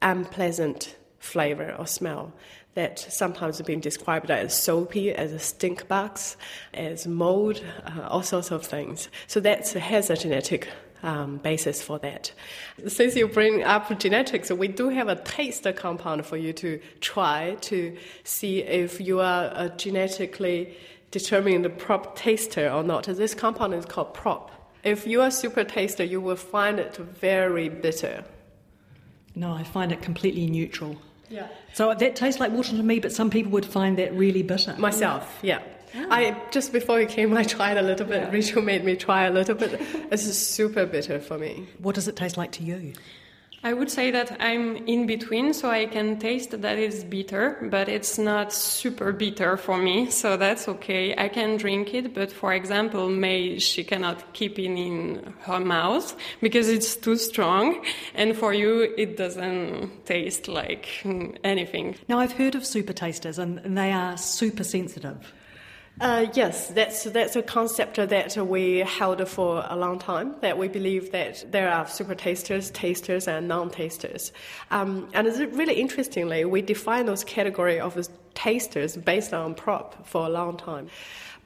unpleasant 0.00 0.94
flavor 1.18 1.74
or 1.76 1.86
smell 1.86 2.32
that 2.74 2.98
sometimes 2.98 3.56
have 3.56 3.66
been 3.66 3.80
described 3.80 4.30
as 4.30 4.54
soapy, 4.54 5.10
as 5.10 5.32
a 5.32 5.38
stink 5.38 5.88
box, 5.88 6.36
as 6.74 7.06
mold, 7.06 7.64
uh, 7.86 8.06
all 8.06 8.22
sorts 8.22 8.50
of 8.50 8.64
things. 8.64 9.08
So 9.26 9.40
that 9.40 9.66
has 9.70 10.10
a 10.10 10.16
genetic 10.16 10.68
um, 11.02 11.38
basis 11.38 11.82
for 11.82 11.98
that. 12.00 12.32
Since 12.86 13.16
you 13.16 13.28
bring 13.28 13.62
up 13.62 13.98
genetics, 13.98 14.50
we 14.50 14.68
do 14.68 14.88
have 14.88 15.08
a 15.08 15.16
taste 15.16 15.66
compound 15.76 16.26
for 16.26 16.36
you 16.36 16.52
to 16.54 16.80
try 17.00 17.56
to 17.62 17.96
see 18.24 18.62
if 18.62 19.00
you 19.00 19.20
are 19.20 19.52
a 19.54 19.68
genetically 19.76 20.76
determined 21.10 21.64
the 21.64 21.70
prop 21.70 22.16
taster 22.16 22.68
or 22.70 22.82
not. 22.82 23.04
This 23.04 23.34
compound 23.34 23.74
is 23.74 23.86
called 23.86 24.14
prop. 24.14 24.50
If 24.82 25.06
you 25.06 25.22
are 25.22 25.30
super 25.30 25.64
taster, 25.64 26.04
you 26.04 26.20
will 26.20 26.36
find 26.36 26.78
it 26.78 26.96
very 26.96 27.68
bitter. 27.68 28.24
No, 29.34 29.52
I 29.52 29.64
find 29.64 29.92
it 29.92 30.00
completely 30.00 30.46
neutral. 30.46 30.96
Yeah. 31.28 31.48
So 31.74 31.94
that 31.94 32.16
tastes 32.16 32.40
like 32.40 32.52
water 32.52 32.70
to 32.76 32.82
me, 32.82 33.00
but 33.00 33.12
some 33.12 33.30
people 33.30 33.52
would 33.52 33.66
find 33.66 33.98
that 33.98 34.14
really 34.14 34.42
bitter. 34.42 34.74
Myself, 34.78 35.38
yeah. 35.42 35.60
I 35.94 36.36
just 36.50 36.72
before 36.72 37.00
you 37.00 37.06
came, 37.06 37.36
I 37.36 37.44
tried 37.44 37.76
a 37.76 37.82
little 37.82 38.06
bit. 38.06 38.32
Rachel 38.32 38.62
made 38.62 38.84
me 38.84 38.96
try 38.96 39.24
a 39.24 39.30
little 39.30 39.54
bit. 39.54 39.80
It's 40.10 40.24
super 40.36 40.86
bitter 40.86 41.20
for 41.20 41.38
me. 41.38 41.66
What 41.78 41.94
does 41.94 42.08
it 42.08 42.16
taste 42.16 42.36
like 42.36 42.52
to 42.52 42.62
you? 42.62 42.92
I 43.64 43.72
would 43.72 43.90
say 43.90 44.12
that 44.12 44.36
I'm 44.38 44.76
in 44.86 45.06
between, 45.06 45.52
so 45.52 45.68
I 45.70 45.86
can 45.86 46.20
taste 46.20 46.60
that 46.60 46.78
it's 46.78 47.02
bitter, 47.02 47.58
but 47.68 47.88
it's 47.88 48.16
not 48.16 48.52
super 48.52 49.12
bitter 49.12 49.56
for 49.56 49.76
me, 49.76 50.08
so 50.08 50.36
that's 50.36 50.68
okay. 50.68 51.16
I 51.16 51.28
can 51.28 51.56
drink 51.56 51.92
it, 51.92 52.14
but 52.14 52.30
for 52.30 52.52
example, 52.52 53.08
Mei, 53.08 53.58
she 53.58 53.82
cannot 53.82 54.34
keep 54.34 54.58
it 54.60 54.66
in 54.66 55.34
her 55.40 55.58
mouth 55.58 56.14
because 56.40 56.68
it's 56.68 56.94
too 56.94 57.16
strong, 57.16 57.84
and 58.14 58.36
for 58.36 58.52
you, 58.54 58.94
it 58.96 59.16
doesn't 59.16 60.06
taste 60.06 60.46
like 60.46 60.86
anything. 61.42 61.96
Now, 62.08 62.20
I've 62.20 62.32
heard 62.32 62.54
of 62.54 62.64
super 62.64 62.92
tasters, 62.92 63.38
and, 63.38 63.58
and 63.60 63.76
they 63.76 63.90
are 63.90 64.16
super 64.16 64.62
sensitive. 64.62 65.32
Uh, 65.98 66.26
yes, 66.34 66.68
that's 66.68 67.04
that's 67.04 67.36
a 67.36 67.42
concept 67.42 67.96
that 67.96 68.36
we 68.36 68.80
held 68.80 69.26
for 69.26 69.64
a 69.66 69.74
long 69.76 69.98
time. 69.98 70.34
That 70.42 70.58
we 70.58 70.68
believe 70.68 71.10
that 71.12 71.50
there 71.50 71.70
are 71.70 71.88
super 71.88 72.14
tasters, 72.14 72.70
tasters, 72.70 73.26
and 73.26 73.48
non-tasters. 73.48 74.30
Um, 74.70 75.08
and 75.14 75.26
really 75.56 75.80
interestingly, 75.80 76.44
we 76.44 76.60
define 76.60 77.06
those 77.06 77.24
category 77.24 77.80
of 77.80 77.96
tasters 78.34 78.94
based 78.98 79.32
on 79.32 79.54
prop 79.54 80.06
for 80.06 80.26
a 80.26 80.28
long 80.28 80.58
time. 80.58 80.90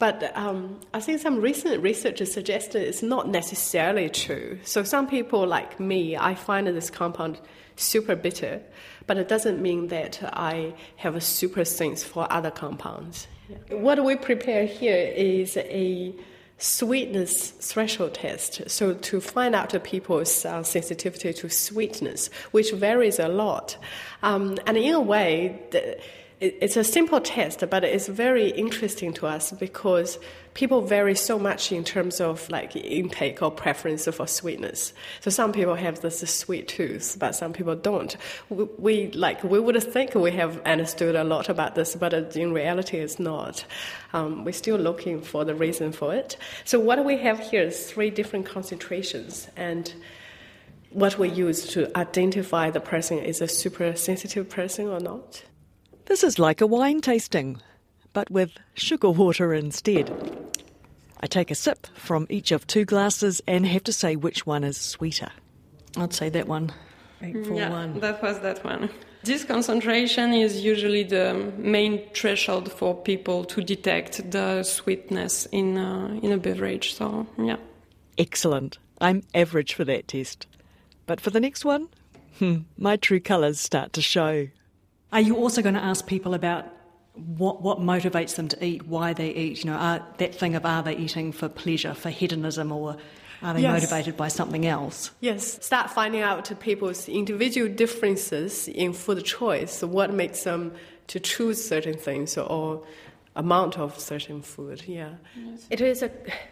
But 0.01 0.37
um, 0.37 0.81
I 0.95 1.01
think 1.01 1.21
some 1.21 1.41
recent 1.41 1.81
research 1.81 2.19
suggested 2.27 2.83
it's 2.83 3.03
not 3.03 3.29
necessarily 3.29 4.09
true. 4.09 4.59
So 4.65 4.83
some 4.83 5.07
people 5.07 5.47
like 5.47 5.79
me, 5.79 6.17
I 6.17 6.35
find 6.35 6.67
this 6.67 6.91
compound 6.91 7.39
super 7.77 8.17
bitter, 8.17 8.63
but 9.07 9.17
it 9.17 9.29
doesn't 9.29 9.63
mean 9.63 9.89
that 9.89 10.19
I 10.33 10.75
have 10.97 11.15
a 11.15 11.21
super 11.21 11.65
sense 11.65 12.03
for 12.03 12.27
other 12.33 12.51
compounds. 12.51 13.29
What 13.71 14.05
we 14.05 14.17
prepare 14.17 14.67
here 14.67 14.97
is 14.97 15.57
a 15.57 16.15
sweetness 16.59 17.51
threshold 17.51 18.15
test. 18.15 18.69
So 18.71 18.95
to 18.95 19.21
find 19.21 19.55
out 19.55 19.71
the 19.71 19.81
people's 19.81 20.45
uh, 20.45 20.63
sensitivity 20.63 21.33
to 21.33 21.49
sweetness, 21.49 22.29
which 22.51 22.73
varies 22.73 23.19
a 23.19 23.29
lot, 23.29 23.77
um, 24.23 24.59
and 24.67 24.77
in 24.77 24.95
a 24.95 25.01
way. 25.01 25.61
The, 25.71 26.01
it's 26.41 26.79
a 26.79 26.85
simple 26.85 27.21
test, 27.21 27.63
but 27.69 27.85
it's 27.85 28.09
very 28.09 28.49
interesting 28.49 29.13
to 29.13 29.27
us 29.27 29.53
because 29.53 30.19
people 30.55 30.81
vary 30.81 31.15
so 31.15 31.39
much 31.39 31.73
in 31.73 31.85
terms 31.85 32.21
of 32.21 32.49
like 32.51 32.75
intake 32.77 33.43
or 33.43 33.51
preference 33.51 34.07
for 34.07 34.27
sweetness. 34.27 34.93
So 35.21 35.31
some 35.31 35.53
people 35.53 35.75
have 35.75 36.01
this 36.01 36.19
sweet 36.29 36.69
tooth, 36.69 37.17
but 37.19 37.35
some 37.35 37.53
people 37.53 37.77
don't. 37.77 38.17
We, 38.49 38.65
we 38.79 39.11
like 39.13 39.43
we 39.45 39.61
would 39.61 39.81
think 39.83 40.15
we 40.15 40.33
have 40.33 40.61
understood 40.63 41.15
a 41.15 41.25
lot 41.25 41.49
about 41.49 41.75
this, 41.75 41.95
but 41.95 42.13
in 42.37 42.53
reality, 42.53 42.99
it's 42.99 43.19
not. 43.19 43.65
Um, 44.13 44.45
we're 44.45 44.53
still 44.53 44.79
looking 44.79 45.21
for 45.23 45.45
the 45.45 45.55
reason 45.55 45.93
for 45.93 46.15
it. 46.15 46.37
So 46.65 46.81
what 46.81 47.05
we 47.05 47.17
have 47.19 47.39
here 47.39 47.63
is 47.63 47.91
three 47.91 48.11
different 48.11 48.47
concentrations 48.47 49.49
and 49.57 49.93
what 50.91 51.19
we 51.19 51.29
use 51.29 51.67
to 51.69 51.97
identify 51.97 52.71
the 52.71 52.81
person 52.81 53.19
is 53.19 53.41
a 53.41 53.49
super 53.49 53.95
sensitive 53.95 54.49
person 54.49 54.89
or 54.89 54.99
not. 54.99 55.45
This 56.07 56.25
is 56.25 56.39
like 56.41 56.61
a 56.61 56.67
wine 56.67 57.01
tasting, 57.01 57.63
but 58.13 58.31
with 58.31 58.53
sugar 58.75 59.11
water 59.11 59.55
instead. 59.55 60.11
I 61.21 61.27
take 61.27 61.51
a 61.51 61.55
sip 61.55 61.87
from 61.95 62.27
each 62.31 62.51
of 62.51 62.67
two 62.67 62.85
glasses 62.85 63.43
and 63.47 63.67
have 63.67 63.85
to 63.85 63.93
say 63.93 64.17
which 64.17 64.47
one 64.47 64.65
is 64.65 64.79
sweeter. 64.79 65.31
I'd 65.97 66.15
say 66.15 66.29
that 66.31 66.49
one. 66.49 66.73
Eight, 67.23 67.47
four, 67.47 67.57
yeah, 67.59 67.71
one. 67.71 68.01
that 68.01 68.23
was 68.23 68.41
that 68.41 68.65
one. 68.65 68.89
This 69.23 69.45
concentration 69.45 70.33
is 70.33 70.65
usually 70.65 71.03
the 71.03 71.53
main 71.59 72.09
threshold 72.15 72.73
for 72.73 72.95
people 72.95 73.45
to 73.45 73.63
detect 73.63 74.31
the 74.31 74.63
sweetness 74.63 75.47
in 75.53 75.77
a, 75.77 76.19
in 76.23 76.33
a 76.33 76.39
beverage. 76.39 76.95
So, 76.95 77.27
yeah. 77.37 77.57
Excellent. 78.17 78.79
I'm 78.99 79.23
average 79.35 79.75
for 79.75 79.85
that 79.85 80.09
test. 80.09 80.47
But 81.05 81.21
for 81.21 81.29
the 81.29 81.41
next 81.41 81.67
one, 81.67 81.89
hmm, 82.39 82.61
my 82.79 82.97
true 82.97 83.21
colours 83.21 83.61
start 83.61 83.93
to 83.95 84.01
show. 84.01 84.49
Are 85.13 85.21
you 85.21 85.37
also 85.37 85.61
going 85.61 85.75
to 85.75 85.83
ask 85.83 86.07
people 86.07 86.33
about 86.33 86.67
what 87.15 87.63
what 87.63 87.79
motivates 87.81 88.37
them 88.37 88.49
to 88.49 88.65
eat, 88.65 88.87
why 88.87 89.13
they 89.13 89.31
eat? 89.31 89.65
You 89.65 89.71
know, 89.71 89.77
are, 89.77 90.07
that 90.19 90.35
thing 90.35 90.55
of 90.55 90.65
are 90.65 90.83
they 90.83 90.97
eating 90.97 91.33
for 91.33 91.49
pleasure, 91.49 91.95
for 91.95 92.11
hedonism, 92.11 92.73
or 92.73 92.97
are 93.43 93.55
they 93.55 93.63
Yes. 93.63 93.83
motivated 93.83 94.17
by 94.17 94.29
something 94.29 94.67
else? 94.67 95.11
Yes, 95.21 95.65
start 95.65 95.91
finding 95.91 96.23
out 96.23 96.51
people's 96.61 97.09
individual 97.09 97.69
differences 97.69 98.69
in 98.69 98.93
food 98.93 99.25
choice. 99.25 99.83
What 99.83 100.13
makes 100.13 100.45
them 100.45 100.73
to 101.09 101.19
choose 101.19 101.67
certain 101.67 101.97
things 101.97 102.39
or 102.39 102.85
amount 103.37 103.79
of 103.79 103.99
certain 103.99 104.43
food. 104.43 104.83
Yeah, 104.87 105.15
it 105.71 105.81
is 105.81 106.03
a 106.03 106.11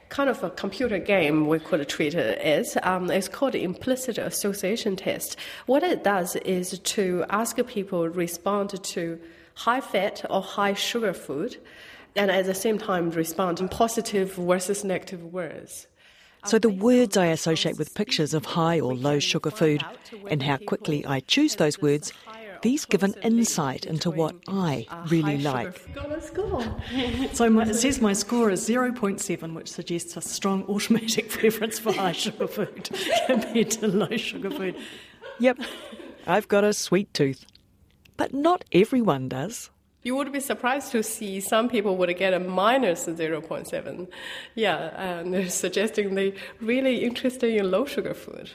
kind 0.09 0.31
of 0.31 0.43
a 0.43 0.51
computer 0.51 0.99
game. 0.99 1.47
We 1.47 1.59
could 1.59 1.87
treat 1.89 2.15
it 2.15 2.39
as. 2.39 2.77
Um, 2.83 3.11
it's 3.11 3.29
called 3.29 3.55
implicit 3.55 4.17
association 4.19 4.97
test. 4.97 5.37
What 5.67 5.83
it 5.83 6.05
does 6.05 6.37
is 6.37 6.79
to 6.79 7.25
ask 7.31 7.57
people 7.67 8.09
respond 8.09 8.83
to 8.83 9.21
high 9.59 9.81
fat 9.81 10.25
or 10.31 10.41
high 10.41 10.73
sugar 10.73 11.13
food, 11.13 11.57
and 12.15 12.31
at 12.31 12.47
the 12.47 12.55
same 12.55 12.79
time 12.79 13.11
respond 13.11 13.59
in 13.59 13.69
positive 13.69 14.33
versus 14.35 14.85
negative 14.85 15.25
words. 15.25 15.89
So 16.45 16.61
the 16.61 16.71
words 16.71 17.17
I 17.17 17.27
associate 17.27 17.77
with 17.77 17.95
pictures 17.95 18.33
of 18.33 18.45
high 18.45 18.79
or 18.79 18.95
low 18.95 19.19
sugar 19.19 19.51
food 19.51 19.83
and 20.31 20.43
how 20.43 20.59
quickly 20.59 21.05
I 21.05 21.21
choose 21.21 21.57
those 21.57 21.83
words, 21.83 22.13
these 22.63 22.85
give 22.85 23.03
an 23.03 23.15
insight 23.23 23.85
into 23.85 24.11
what 24.11 24.37
I 24.47 24.87
really 25.09 25.39
like. 25.39 25.93
Go, 25.93 26.07
let's 26.09 26.31
go. 26.31 26.65
So 27.33 27.51
my, 27.51 27.67
it 27.67 27.75
says 27.75 28.01
my 28.01 28.13
score 28.13 28.51
is 28.51 28.69
0.7, 28.69 29.55
which 29.55 29.71
suggests 29.71 30.17
a 30.17 30.21
strong 30.21 30.63
automatic 30.65 31.31
preference 31.39 31.81
for 31.81 31.93
high 31.93 32.13
sugar 32.13 32.47
food 32.47 32.91
compared 33.27 33.71
to 33.73 33.89
low 33.89 34.17
sugar 34.17 34.51
food. 34.51 34.77
Yep, 35.41 35.59
I've 36.29 36.47
got 36.47 36.63
a 36.63 36.73
sweet 36.73 37.13
tooth. 37.13 37.45
But 38.19 38.35
not 38.35 38.65
everyone 38.73 39.31
does. 39.31 39.71
You 40.03 40.15
would 40.17 40.33
be 40.33 40.41
surprised 40.41 40.93
to 40.93 41.03
see 41.03 41.41
some 41.41 41.69
people 41.69 41.97
would 41.97 42.15
get 42.19 42.35
a 42.35 42.41
minus 42.41 43.07
0.7. 43.07 44.09
Yeah, 44.55 44.77
and 44.97 45.33
they're 45.33 45.49
suggesting 45.65 46.15
they 46.15 46.35
really 46.61 47.05
interested 47.05 47.55
in 47.55 47.71
low 47.71 47.87
sugar 47.87 48.15
food. 48.15 48.51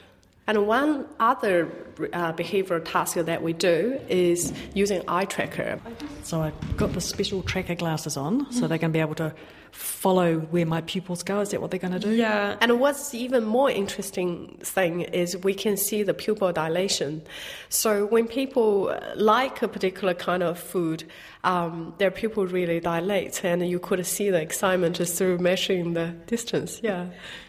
And 0.46 0.66
one 0.66 1.06
other 1.18 1.70
uh, 2.12 2.34
behavioral 2.34 2.84
task 2.84 3.16
that 3.16 3.42
we 3.42 3.54
do 3.54 3.98
is 4.08 4.52
using 4.74 5.02
eye 5.08 5.24
tracker. 5.24 5.80
So 6.22 6.42
I've 6.42 6.76
got 6.76 6.92
the 6.92 7.00
special 7.00 7.42
tracker 7.42 7.74
glasses 7.74 8.18
on, 8.18 8.52
so 8.52 8.68
they're 8.68 8.76
going 8.76 8.92
to 8.92 8.96
be 8.96 9.00
able 9.00 9.14
to 9.14 9.34
follow 9.74 10.38
where 10.38 10.64
my 10.64 10.80
pupils 10.82 11.22
go. 11.22 11.40
Is 11.40 11.50
that 11.50 11.60
what 11.60 11.70
they're 11.70 11.80
going 11.80 11.92
to 11.92 11.98
do? 11.98 12.10
Yeah, 12.10 12.56
And 12.60 12.78
what's 12.78 13.12
even 13.14 13.44
more 13.44 13.70
interesting 13.70 14.56
thing 14.62 15.00
is 15.00 15.36
we 15.38 15.54
can 15.54 15.76
see 15.76 16.02
the 16.02 16.14
pupil 16.14 16.52
dilation. 16.52 17.22
So 17.68 18.06
when 18.06 18.28
people 18.28 18.96
like 19.16 19.62
a 19.62 19.68
particular 19.68 20.14
kind 20.14 20.42
of 20.42 20.58
food, 20.58 21.04
um, 21.42 21.94
their 21.98 22.10
pupil 22.10 22.46
really 22.46 22.80
dilate, 22.80 23.44
and 23.44 23.68
you 23.68 23.78
could 23.78 24.04
see 24.06 24.30
the 24.30 24.40
excitement 24.40 24.96
just 24.96 25.18
through 25.18 25.38
measuring 25.38 25.94
the 25.94 26.14
distance. 26.26 26.80
Yeah. 26.82 27.06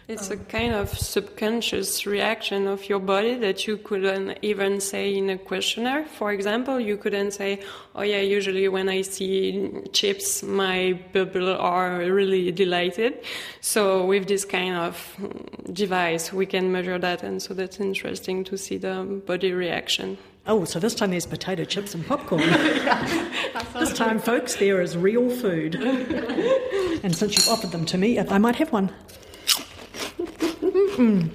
It's 0.08 0.30
a 0.30 0.36
kind 0.36 0.72
of 0.72 0.96
subconscious 0.96 2.06
reaction 2.06 2.68
of 2.68 2.88
your 2.88 3.00
body 3.00 3.34
that 3.38 3.66
you 3.66 3.76
couldn't 3.76 4.38
even 4.40 4.80
say 4.80 5.16
in 5.16 5.30
a 5.30 5.38
questionnaire. 5.38 6.04
For 6.04 6.30
example, 6.32 6.78
you 6.78 6.96
couldn't 6.96 7.32
say, 7.32 7.60
"Oh 7.92 8.02
yeah, 8.02 8.20
usually 8.20 8.68
when 8.68 8.88
I 8.88 9.02
see 9.02 9.68
chips, 9.92 10.44
my 10.44 11.00
pupil 11.12 11.48
are 11.48 12.04
really 12.16 12.50
delighted." 12.52 13.12
So 13.60 14.06
with 14.12 14.26
this 14.26 14.44
kind 14.44 14.74
of 14.86 14.94
mm, 15.18 15.74
device, 15.82 16.32
we 16.32 16.46
can 16.46 16.72
measure 16.72 16.98
that, 16.98 17.22
and 17.22 17.42
so 17.42 17.54
that's 17.54 17.78
interesting 17.80 18.44
to 18.44 18.56
see 18.56 18.78
the 18.78 18.96
body 19.26 19.52
reaction. 19.52 20.18
Oh, 20.48 20.64
so 20.64 20.78
this 20.78 20.94
time 20.94 21.10
there's 21.10 21.26
potato 21.26 21.64
chips 21.64 21.94
and 21.94 22.06
popcorn. 22.06 22.40
this 23.74 23.92
time, 23.92 24.20
folks, 24.20 24.56
there 24.56 24.80
is 24.80 24.96
real 24.96 25.28
food. 25.28 25.74
and 27.02 27.16
since 27.16 27.36
you've 27.36 27.48
offered 27.48 27.72
them 27.72 27.84
to 27.86 27.98
me, 27.98 28.18
I 28.20 28.38
might 28.38 28.56
have 28.56 28.70
one. 28.72 28.92
Mm. 30.96 31.30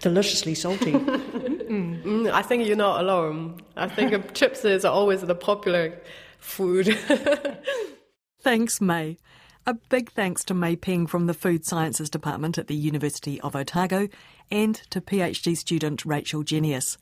Deliciously 0.00 0.54
salty. 0.54 0.92
Mm, 0.92 2.30
I 2.30 2.42
think 2.42 2.66
you're 2.66 2.76
not 2.76 3.00
alone. 3.00 3.60
I 3.76 3.88
think 3.88 4.32
chips 4.32 4.64
is 4.64 4.84
always 4.84 5.20
the 5.22 5.34
popular 5.34 6.00
food. 6.38 6.96
Thanks, 8.40 8.80
Mei. 8.80 9.18
A 9.66 9.74
big 9.74 10.10
thanks 10.12 10.44
to 10.44 10.54
Mei 10.54 10.76
Peng 10.76 11.06
from 11.06 11.26
the 11.26 11.34
Food 11.34 11.66
Sciences 11.66 12.08
Department 12.08 12.56
at 12.56 12.68
the 12.68 12.74
University 12.74 13.40
of 13.42 13.54
Otago 13.54 14.08
and 14.50 14.74
to 14.90 15.00
PhD 15.00 15.56
student 15.56 16.04
Rachel 16.04 16.42
Ginieis. 16.42 16.96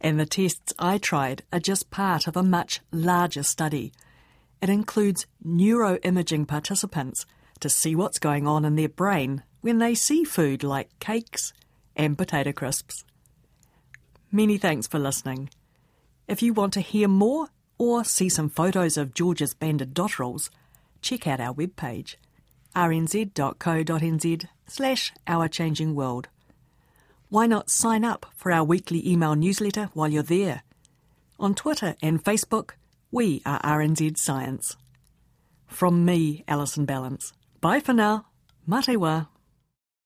And 0.00 0.20
the 0.20 0.26
tests 0.26 0.74
I 0.78 0.98
tried 0.98 1.42
are 1.52 1.60
just 1.60 1.90
part 1.90 2.26
of 2.26 2.36
a 2.36 2.42
much 2.42 2.80
larger 2.90 3.42
study. 3.42 3.92
It 4.60 4.68
includes 4.68 5.26
neuroimaging 5.46 6.46
participants 6.46 7.24
to 7.60 7.70
see 7.70 7.96
what's 7.96 8.18
going 8.18 8.46
on 8.46 8.64
in 8.64 8.76
their 8.76 8.88
brain 8.88 9.42
when 9.62 9.78
they 9.78 9.94
see 9.94 10.24
food 10.24 10.62
like 10.62 10.98
cakes 10.98 11.52
and 11.96 12.18
potato 12.18 12.52
crisps. 12.52 13.04
Many 14.30 14.58
thanks 14.58 14.86
for 14.86 14.98
listening. 14.98 15.50
If 16.28 16.42
you 16.42 16.52
want 16.52 16.72
to 16.74 16.80
hear 16.80 17.08
more 17.08 17.48
or 17.78 18.04
see 18.04 18.28
some 18.28 18.48
photos 18.48 18.96
of 18.96 19.14
George's 19.14 19.54
banded 19.54 19.94
dotterels, 19.94 20.50
check 21.02 21.26
out 21.26 21.40
our 21.40 21.52
webpage 21.54 22.16
rnz.co.nz 22.74 24.46
slash 24.66 25.12
Our 25.26 25.48
Changing 25.48 25.94
World. 25.94 26.28
Why 27.28 27.46
not 27.46 27.70
sign 27.70 28.04
up 28.04 28.26
for 28.36 28.52
our 28.52 28.64
weekly 28.64 29.06
email 29.08 29.34
newsletter 29.34 29.90
while 29.94 30.08
you're 30.08 30.22
there? 30.22 30.62
On 31.38 31.54
Twitter 31.54 31.96
and 32.02 32.22
Facebook, 32.22 32.72
we 33.10 33.42
are 33.44 33.60
RNZ 33.60 34.16
Science. 34.18 34.76
From 35.66 36.04
me, 36.04 36.44
Alison 36.46 36.86
Ballance. 36.86 37.32
Bye 37.60 37.80
for 37.80 37.92
now. 37.92 38.26
Matewa. 38.68 39.28